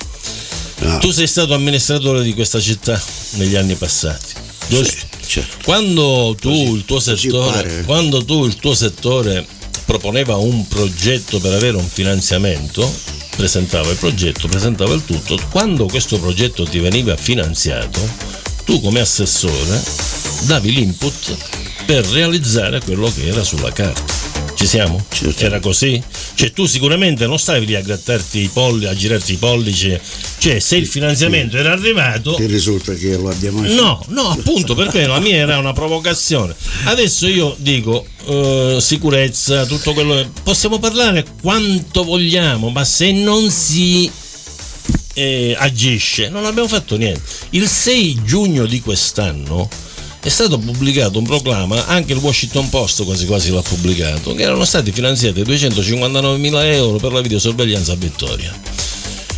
No. 0.79 0.99
Tu 0.99 1.09
sei 1.09 1.25
stato 1.25 1.55
amministratore 1.55 2.21
di 2.21 2.35
questa 2.35 2.59
città 2.61 3.01
negli 3.31 3.55
anni 3.55 3.73
passati, 3.73 4.33
giusto? 4.69 4.91
Sì, 4.91 5.05
certo. 5.25 5.57
Quando 5.63 6.35
tu, 6.39 6.49
Così- 6.49 6.71
il 6.73 6.85
tuo 6.85 6.99
settore, 6.99 7.83
quando 7.87 8.23
tu, 8.23 8.45
il 8.45 8.55
tuo 8.57 8.75
settore 8.75 9.47
proponeva 9.87 10.35
un 10.35 10.67
progetto 10.67 11.39
per 11.39 11.53
avere 11.53 11.77
un 11.77 11.87
finanziamento, 11.87 12.93
presentava 13.37 13.89
il 13.89 13.95
progetto, 13.95 14.49
presentava 14.49 14.93
il 14.93 15.05
tutto, 15.05 15.39
quando 15.49 15.85
questo 15.85 16.19
progetto 16.19 16.65
ti 16.65 16.79
veniva 16.79 17.15
finanziato, 17.15 18.01
tu 18.65 18.81
come 18.81 18.99
assessore 18.99 19.81
davi 20.41 20.73
l'input 20.73 21.37
per 21.85 22.05
realizzare 22.07 22.81
quello 22.81 23.09
che 23.15 23.27
era 23.27 23.45
sulla 23.45 23.71
carta. 23.71 24.16
Ci 24.57 24.65
siamo? 24.65 25.05
Certo. 25.09 25.45
Era 25.45 25.59
così? 25.59 26.01
Cioè 26.33 26.51
tu 26.51 26.65
sicuramente 26.65 27.27
non 27.27 27.37
stavi 27.37 27.67
lì 27.67 27.75
a 27.75 27.81
grattarti 27.81 28.39
i 28.39 28.49
pollici, 28.51 28.87
a 28.87 28.95
girarti 28.95 29.33
i 29.33 29.35
pollici, 29.35 29.99
cioè 30.39 30.57
se 30.57 30.77
il 30.77 30.87
finanziamento 30.87 31.57
era 31.57 31.73
arrivato 31.73 32.33
ti 32.33 32.47
risulta 32.47 32.95
che 32.95 33.15
lo 33.17 33.29
abbiamo 33.29 33.61
No, 33.61 34.03
no, 34.07 34.29
appunto 34.31 34.73
perché 34.73 35.05
la 35.05 35.19
mia 35.19 35.35
era 35.35 35.59
una 35.59 35.73
provocazione. 35.73 36.55
Adesso 36.85 37.27
io 37.27 37.55
dico 37.59 38.03
eh, 38.25 38.77
sicurezza, 38.81 39.67
tutto 39.67 39.93
quello 39.93 40.15
che 40.15 40.27
possiamo 40.41 40.79
parlare 40.79 41.23
quanto 41.39 42.03
vogliamo, 42.03 42.69
ma 42.69 42.83
se 42.83 43.11
non 43.11 43.51
si 43.51 44.09
eh, 45.13 45.55
agisce 45.55 46.29
non 46.29 46.45
abbiamo 46.45 46.67
fatto 46.67 46.97
niente. 46.97 47.21
Il 47.51 47.67
6 47.67 48.23
giugno 48.23 48.65
di 48.65 48.81
quest'anno 48.81 49.69
è 50.27 50.29
stato 50.29 50.59
pubblicato 50.59 51.19
un 51.19 51.23
proclama, 51.23 51.85
anche 51.85 52.11
il 52.11 52.19
Washington 52.19 52.67
Post 52.67 53.05
quasi 53.05 53.25
quasi 53.25 53.49
l'ha 53.49 53.61
pubblicato, 53.61 54.33
che 54.33 54.43
erano 54.43 54.65
stati 54.65 54.91
finanziati 54.91 55.41
259 55.41 56.37
mila 56.37 56.67
euro 56.67 56.97
per 56.97 57.13
la 57.13 57.21
videosorveglianza 57.21 57.93
a 57.93 57.95
Vittoria. 57.95 58.53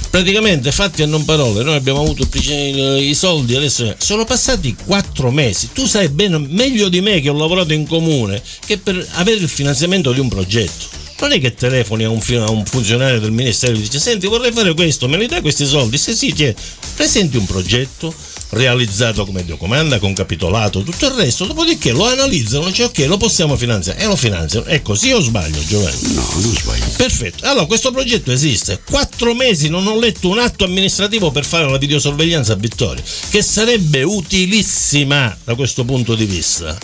Praticamente 0.10 0.72
fatti 0.72 1.04
a 1.04 1.06
non 1.06 1.24
parole 1.26 1.62
noi 1.62 1.76
abbiamo 1.76 2.02
avuto 2.02 2.28
i 2.34 3.14
soldi 3.14 3.56
adesso 3.56 3.94
sono 4.00 4.26
passati 4.26 4.76
quattro 4.84 5.30
mesi. 5.30 5.70
Tu 5.72 5.86
sai 5.86 6.10
bene 6.10 6.40
meglio 6.40 6.90
di 6.90 7.02
me 7.02 7.22
che 7.22 7.30
ho 7.30 7.38
lavorato 7.38 7.72
in 7.74 7.86
comune 7.86 8.42
che 8.66 8.80
per 8.80 9.08
avere 9.12 9.42
il 9.42 9.48
finanziamento 9.48 10.12
di 10.12 10.20
un 10.20 10.28
progetto. 10.28 10.88
Non 11.20 11.34
è 11.34 11.40
che 11.40 11.54
telefoni 11.54 12.06
a 12.06 12.10
un, 12.10 12.20
a 12.44 12.50
un 12.50 12.66
funzionario 12.66 13.20
del 13.20 13.32
ministero 13.32 13.76
e 13.76 13.80
dice 13.80 14.00
senti 14.00 14.26
vorrei 14.26 14.52
fare 14.52 14.74
questo 14.74 15.08
me 15.08 15.18
ne 15.18 15.28
dai 15.28 15.42
questi 15.42 15.68
soldi? 15.68 16.00
Se 16.00 16.16
sì 16.16 16.34
tieni. 16.34 16.56
presenti 16.96 17.38
un 17.38 17.46
progetto 17.46 18.12
realizzato 18.50 19.26
come 19.26 19.44
Dio 19.44 19.58
comanda 19.58 20.00
con 20.00 20.14
capitolato 20.14 20.82
tutto 20.82 21.06
il 21.06 21.12
resto 21.14 21.46
dopodiché 21.46 21.92
lo 21.92 22.08
analizzano 22.08 22.66
dice 22.66 22.86
ok 22.86 22.98
lo 23.06 23.18
possiamo 23.18 23.56
finanziare 23.56 24.00
e 24.00 24.06
lo 24.06 24.16
finanziano 24.16 24.66
è 24.66 24.82
così 24.82 25.12
o 25.12 25.20
sbaglio 25.20 25.64
Giovanni? 25.66 26.14
No, 26.14 26.28
non 26.36 26.56
sbaglio. 26.56 26.86
Perfetto, 26.98 27.46
allora 27.46 27.66
questo 27.66 27.92
progetto 27.92 28.32
esiste. 28.32 28.82
Quattro 28.86 29.34
mesi 29.34 29.70
non 29.70 29.88
ho 29.88 30.00
letto 30.00 30.30
un 30.30 30.40
atto 30.40 30.66
amministrativo 30.66 31.32
per 31.32 31.46
fare 31.46 31.70
la 31.70 31.78
videosorveglianza 31.78 32.54
a 32.54 32.56
Vittoria, 32.56 33.04
che 33.30 33.42
sarebbe 33.42 34.04
utilissima 34.04 35.36
da 35.44 35.56
questo 35.56 35.84
punto 35.86 36.16
di 36.16 36.26
vista. 36.26 36.78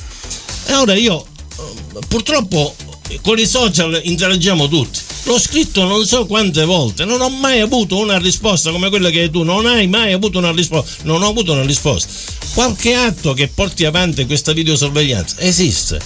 E 0.67 0.73
ora 0.73 0.93
io, 0.95 1.25
eh, 1.57 1.99
purtroppo, 2.07 2.75
con 3.21 3.37
i 3.37 3.45
social 3.45 3.99
interagiamo 4.03 4.67
tutti. 4.67 4.99
L'ho 5.25 5.39
scritto 5.39 5.85
non 5.85 6.05
so 6.05 6.27
quante 6.27 6.63
volte, 6.65 7.03
non 7.03 7.19
ho 7.19 7.29
mai 7.29 7.59
avuto 7.59 7.97
una 7.97 8.19
risposta 8.19 8.69
come 8.69 8.89
quella 8.89 9.09
che 9.09 9.21
hai 9.21 9.31
tu, 9.31 9.41
non 9.41 9.65
hai 9.65 9.87
mai 9.87 10.13
avuto 10.13 10.37
una 10.37 10.51
risposta, 10.51 11.03
non 11.03 11.23
ho 11.23 11.29
avuto 11.29 11.53
una 11.53 11.63
risposta. 11.63 12.11
Qualche 12.53 12.93
atto 12.93 13.33
che 13.33 13.47
porti 13.47 13.85
avanti 13.85 14.27
questa 14.27 14.53
videosorveglianza 14.53 15.37
esiste 15.39 15.99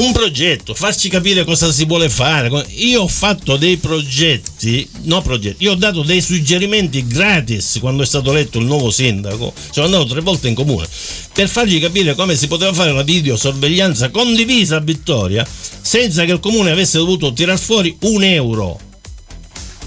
un 0.00 0.12
progetto, 0.12 0.74
farci 0.74 1.10
capire 1.10 1.44
cosa 1.44 1.70
si 1.70 1.84
vuole 1.84 2.08
fare. 2.08 2.50
Io 2.76 3.02
ho 3.02 3.08
fatto 3.08 3.56
dei 3.56 3.76
progetti, 3.76 4.88
no 5.02 5.20
progetti, 5.20 5.64
io 5.64 5.72
ho 5.72 5.76
dato 5.76 6.02
dei 6.02 6.22
suggerimenti 6.22 7.06
gratis 7.06 7.76
quando 7.80 8.02
è 8.02 8.06
stato 8.06 8.30
eletto 8.30 8.58
il 8.58 8.64
nuovo 8.64 8.90
sindaco. 8.90 9.52
Sono 9.70 9.86
andato 9.86 10.06
tre 10.06 10.20
volte 10.20 10.48
in 10.48 10.54
comune 10.54 10.86
per 11.32 11.48
fargli 11.48 11.80
capire 11.80 12.14
come 12.14 12.34
si 12.34 12.46
poteva 12.48 12.72
fare 12.72 12.92
la 12.92 13.02
videosorveglianza 13.02 14.10
condivisa 14.10 14.76
a 14.76 14.80
Vittoria 14.80 15.46
senza 15.80 16.24
che 16.24 16.32
il 16.32 16.40
comune 16.40 16.70
avesse 16.70 16.98
dovuto 16.98 17.32
tirar 17.32 17.58
fuori 17.58 17.94
un 18.00 18.22
euro. 18.22 18.78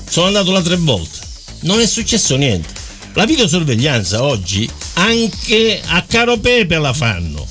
Sono 0.08 0.28
andato 0.28 0.52
là 0.52 0.62
tre 0.62 0.76
volte, 0.76 1.20
non 1.62 1.80
è 1.80 1.88
successo 1.88 2.36
niente. 2.36 2.82
La 3.14 3.26
videosorveglianza 3.26 4.24
oggi 4.24 4.70
anche 4.94 5.82
a 5.84 6.04
Caro 6.08 6.38
Pepe 6.38 6.78
la 6.78 6.94
fanno 6.94 7.43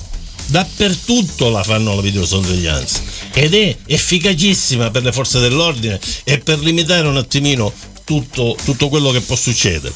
dappertutto 0.53 1.49
la 1.49 1.63
fanno 1.63 1.95
la 1.95 2.01
videosorveglianza 2.01 3.01
ed 3.33 3.55
è 3.55 3.75
efficacissima 3.87 4.91
per 4.91 5.01
le 5.01 5.11
forze 5.11 5.39
dell'ordine 5.39 5.99
e 6.23 6.37
per 6.37 6.59
limitare 6.59 7.07
un 7.07 7.17
attimino 7.17 7.73
tutto, 8.03 8.55
tutto 8.63 8.87
quello 8.87 9.09
che 9.09 9.21
può 9.21 9.35
succedere. 9.35 9.91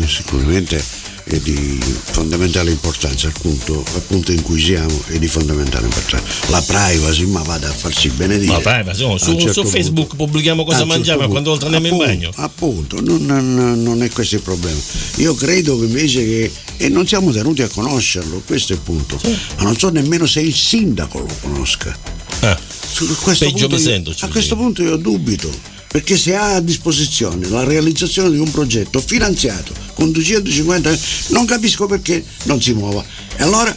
Eh, 0.00 0.06
Sicuramente 0.06 0.80
è 1.28 1.38
di 1.40 1.76
fondamentale 2.04 2.70
importanza, 2.70 3.26
al 3.26 3.32
punto, 3.40 3.84
al 3.94 4.02
punto 4.02 4.30
in 4.30 4.42
cui 4.42 4.62
siamo 4.62 5.02
è 5.08 5.18
di 5.18 5.26
fondamentale 5.26 5.86
importanza. 5.86 6.24
La 6.50 6.62
privacy, 6.62 7.24
ma 7.24 7.42
vada 7.42 7.68
a 7.68 7.72
farsi 7.72 8.08
benedire. 8.10 8.52
Ma 8.52 8.60
privacy, 8.60 9.02
un 9.02 9.18
su, 9.18 9.32
certo 9.36 9.52
su 9.52 9.60
punto. 9.62 9.68
Facebook 9.76 10.14
pubblichiamo 10.14 10.62
cosa 10.64 10.78
certo 10.78 10.92
mangiamo 10.92 11.22
e 11.22 11.26
punto. 11.26 11.32
quante 11.42 11.48
volte 11.50 11.64
andiamo 11.64 11.86
in 11.88 11.96
bagno. 12.06 12.30
Appunto, 12.36 13.00
non, 13.00 13.24
non- 13.82 14.02
è 14.04 14.10
questo 14.10 14.36
il 14.36 14.42
problema. 14.42 14.78
Io 15.16 15.34
credo 15.34 15.78
che 15.80 15.84
invece 15.86 16.24
che. 16.24 16.52
E 16.78 16.88
non 16.90 17.06
siamo 17.08 17.32
tenuti 17.32 17.62
a 17.62 17.68
conoscerlo, 17.68 18.42
questo 18.46 18.72
è 18.72 18.76
il 18.76 18.82
punto. 18.82 19.18
Ma 19.56 19.62
non 19.64 19.76
so 19.76 19.88
nemmeno 19.88 20.26
se 20.26 20.40
il 20.40 20.54
sindaco 20.54 21.18
lo 21.18 21.28
conosca. 21.40 21.98
Su 22.88 23.04
questo 23.20 23.50
punto 23.50 23.76
io- 23.76 24.14
a 24.20 24.28
questo 24.28 24.54
punto 24.56 24.82
io 24.82 24.96
dubito. 24.96 25.50
Perché 25.96 26.18
se 26.18 26.34
ha 26.36 26.56
a 26.56 26.60
disposizione 26.60 27.48
la 27.48 27.64
realizzazione 27.64 28.30
di 28.30 28.36
un 28.36 28.50
progetto 28.50 29.00
finanziato 29.00 29.72
con 29.94 30.10
250 30.10 30.94
non 31.28 31.46
capisco 31.46 31.86
perché 31.86 32.22
non 32.42 32.60
si 32.60 32.74
muova. 32.74 33.02
E 33.34 33.42
allora 33.42 33.74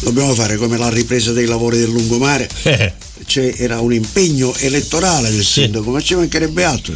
dobbiamo 0.00 0.32
fare 0.32 0.56
come 0.56 0.78
la 0.78 0.88
ripresa 0.88 1.32
dei 1.32 1.44
lavori 1.44 1.76
del 1.76 1.90
lungomare. 1.90 2.48
eh, 2.62 2.94
era 3.58 3.78
un 3.80 3.92
impegno 3.92 4.54
elettorale 4.56 5.30
del 5.30 5.44
Sì. 5.44 5.60
sindaco, 5.64 5.90
ma 5.90 6.00
ci 6.00 6.14
mancherebbe 6.14 6.64
altro. 6.64 6.94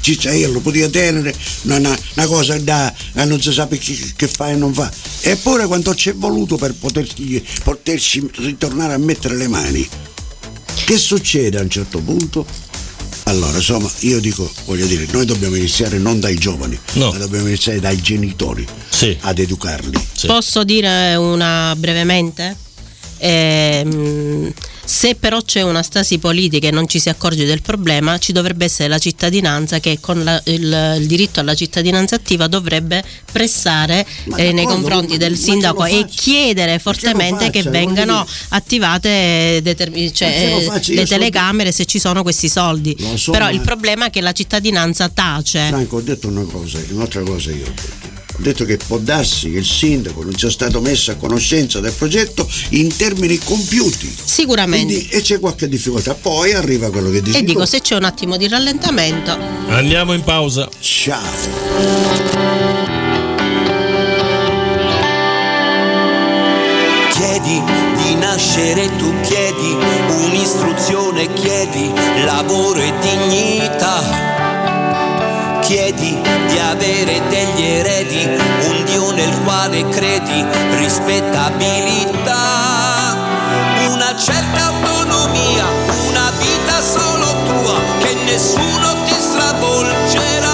Cicciaia 0.00 0.46
lo 0.46 0.60
poteva 0.60 0.88
tenere, 0.88 1.34
una, 1.62 1.78
una- 1.78 2.26
cosa 2.26 2.56
da 2.58 2.94
eh, 3.14 3.24
non 3.24 3.42
si 3.42 3.52
sa 3.52 3.66
che, 3.66 3.78
che 4.14 4.28
fa 4.28 4.50
e 4.50 4.54
non 4.54 4.72
fa. 4.72 4.88
Eppure 5.22 5.66
quanto 5.66 5.92
ci 5.96 6.10
è 6.10 6.14
voluto 6.14 6.54
per 6.56 6.74
poterci, 6.74 7.44
poterci 7.64 8.24
ritornare 8.36 8.92
a 8.94 8.98
mettere 8.98 9.34
le 9.34 9.48
mani. 9.48 9.88
Che 10.84 10.96
succede 10.96 11.58
a 11.58 11.62
un 11.62 11.70
certo 11.70 11.98
punto? 11.98 12.46
Allora, 13.26 13.56
insomma, 13.56 13.90
io 14.00 14.20
dico, 14.20 14.50
voglio 14.66 14.86
dire, 14.86 15.06
noi 15.10 15.24
dobbiamo 15.24 15.56
iniziare 15.56 15.98
non 15.98 16.20
dai 16.20 16.36
giovani, 16.36 16.78
No. 16.94 17.10
ma 17.10 17.18
dobbiamo 17.18 17.46
iniziare 17.48 17.80
dai 17.80 18.00
genitori 18.00 18.66
Sì. 18.88 19.16
ad 19.20 19.38
educarli. 19.38 19.98
sì. 20.12 20.26
Posso 20.26 20.62
dire 20.62 21.14
una 21.16 21.74
brevemente? 21.76 22.56
Ehm, 23.18 24.52
se 24.86 25.14
però 25.14 25.40
c'è 25.40 25.62
una 25.62 25.82
stasi 25.82 26.18
politica 26.18 26.68
e 26.68 26.70
non 26.70 26.86
ci 26.86 26.98
si 27.00 27.08
accorge 27.08 27.46
del 27.46 27.62
problema, 27.62 28.18
ci 28.18 28.32
dovrebbe 28.32 28.66
essere 28.66 28.88
la 28.88 28.98
cittadinanza 28.98 29.80
che 29.80 29.98
con 29.98 30.22
la- 30.22 30.40
il, 30.44 30.96
il 31.00 31.06
diritto 31.06 31.40
alla 31.40 31.54
cittadinanza 31.54 32.16
attiva 32.16 32.48
dovrebbe 32.48 33.02
pressare 33.32 34.06
eh, 34.36 34.52
nei 34.52 34.66
confronti 34.66 35.12
ma- 35.12 35.16
del 35.16 35.30
ma 35.32 35.36
sindaco 35.38 35.84
e 35.86 36.04
chiedere 36.06 36.78
fortemente 36.78 37.48
che 37.50 37.60
faccia, 37.62 37.70
vengano 37.70 38.12
voglio 38.12 38.24
dire. 38.26 38.46
attivate 38.50 39.60
determin- 39.62 40.12
cioè, 40.14 40.62
faccia, 40.66 40.92
le 40.92 41.06
telecamere 41.06 41.72
se 41.72 41.86
ci 41.86 41.98
sono 41.98 42.22
questi 42.22 42.48
soldi. 42.50 42.94
So, 43.14 43.30
però 43.32 43.46
ma- 43.46 43.50
il 43.52 43.60
problema 43.62 44.06
è 44.06 44.10
che 44.10 44.20
la 44.20 44.32
cittadinanza 44.32 45.08
tace. 45.08 45.66
Franco, 45.68 45.96
ho 45.96 46.00
detto 46.02 46.28
una 46.28 46.44
cosa, 46.44 46.78
un'altra 46.90 47.22
cosa 47.22 47.50
io 47.50 47.64
ho 47.64 47.70
detto. 47.70 48.03
Ho 48.36 48.42
detto 48.42 48.64
che 48.64 48.78
può 48.78 48.98
darsi 48.98 49.50
che 49.52 49.58
il 49.58 49.64
sindaco 49.64 50.22
non 50.24 50.36
sia 50.36 50.50
stato 50.50 50.80
messo 50.80 51.12
a 51.12 51.14
conoscenza 51.14 51.78
del 51.80 51.92
progetto 51.92 52.48
in 52.70 52.94
termini 52.96 53.38
compiuti. 53.38 54.12
Sicuramente. 54.24 54.92
Quindi, 54.94 55.08
e 55.08 55.20
c'è 55.22 55.38
qualche 55.38 55.68
difficoltà. 55.68 56.14
Poi 56.14 56.52
arriva 56.52 56.90
quello 56.90 57.10
che 57.10 57.22
dici 57.22 57.38
E 57.38 57.44
dico, 57.44 57.60
tu. 57.60 57.66
se 57.66 57.80
c'è 57.80 57.94
un 57.94 58.04
attimo 58.04 58.36
di 58.36 58.48
rallentamento, 58.48 59.38
Andiamo 59.68 60.12
in 60.14 60.22
pausa. 60.24 60.68
Ciao. 60.80 61.22
Chiedi 67.12 67.62
di 67.96 68.14
nascere, 68.16 68.88
tu 68.96 69.12
chiedi 69.22 69.76
un'istruzione, 70.24 71.32
chiedi 71.34 71.92
lavoro 72.24 72.80
e 72.80 72.92
dignità 73.00 74.33
chiedi 75.64 76.16
di 76.48 76.58
avere 76.58 77.22
degli 77.28 77.64
eredi, 77.64 78.28
un 78.68 78.84
Dio 78.84 79.10
nel 79.12 79.34
quale 79.44 79.88
credi, 79.88 80.44
rispettabilità, 80.76 83.16
una 83.88 84.14
certa 84.14 84.66
autonomia, 84.66 85.64
una 86.06 86.30
vita 86.38 86.82
solo 86.82 87.24
tua 87.46 87.80
che 88.00 88.14
nessuno 88.26 88.94
ti 89.06 89.14
stravolgerà. 89.18 90.52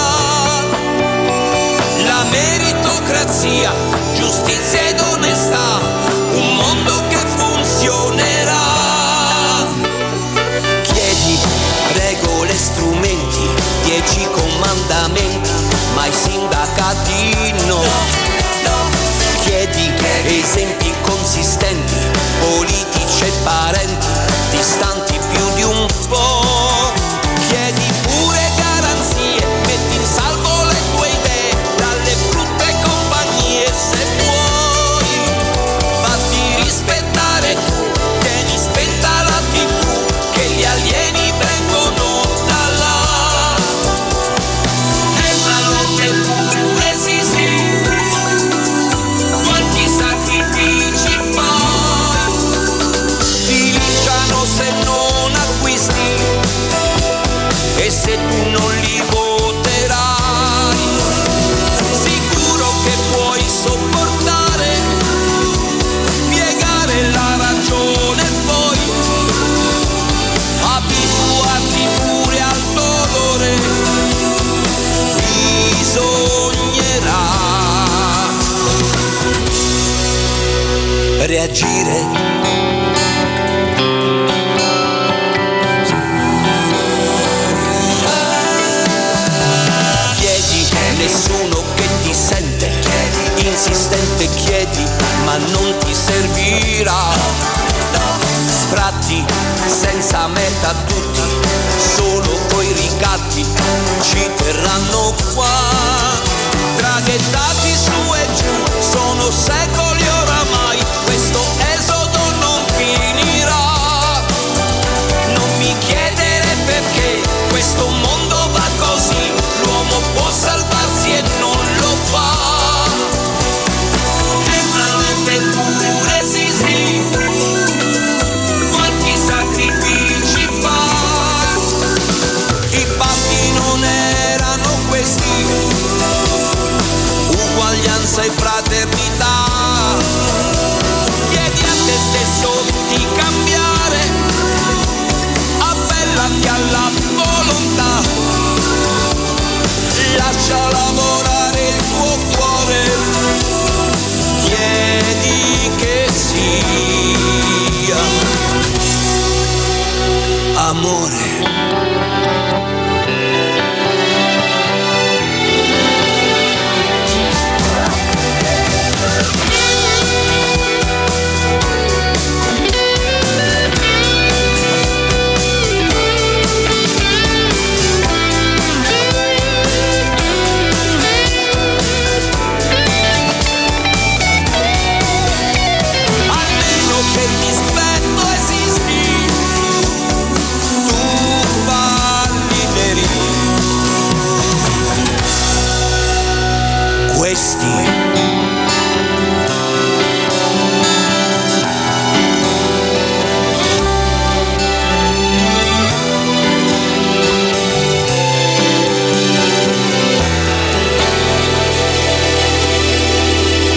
La 2.05 2.23
meritocrazia 2.31 4.00
se 57.91 58.15
tu 58.15 58.49
non 58.49 58.71
li 58.79 59.03
voterai. 59.09 60.77
Sicuro 61.91 62.67
che 62.85 62.93
puoi 63.11 63.43
sopportare, 63.45 64.79
piegare 66.29 67.11
la 67.11 67.35
ragione 67.37 68.21
e 68.21 68.31
poi 68.45 68.77
abituarti 70.77 71.87
pure 71.99 72.41
al 72.41 72.61
dolore. 72.73 73.59
Bisognerà 75.77 77.23
reagire 81.25 82.20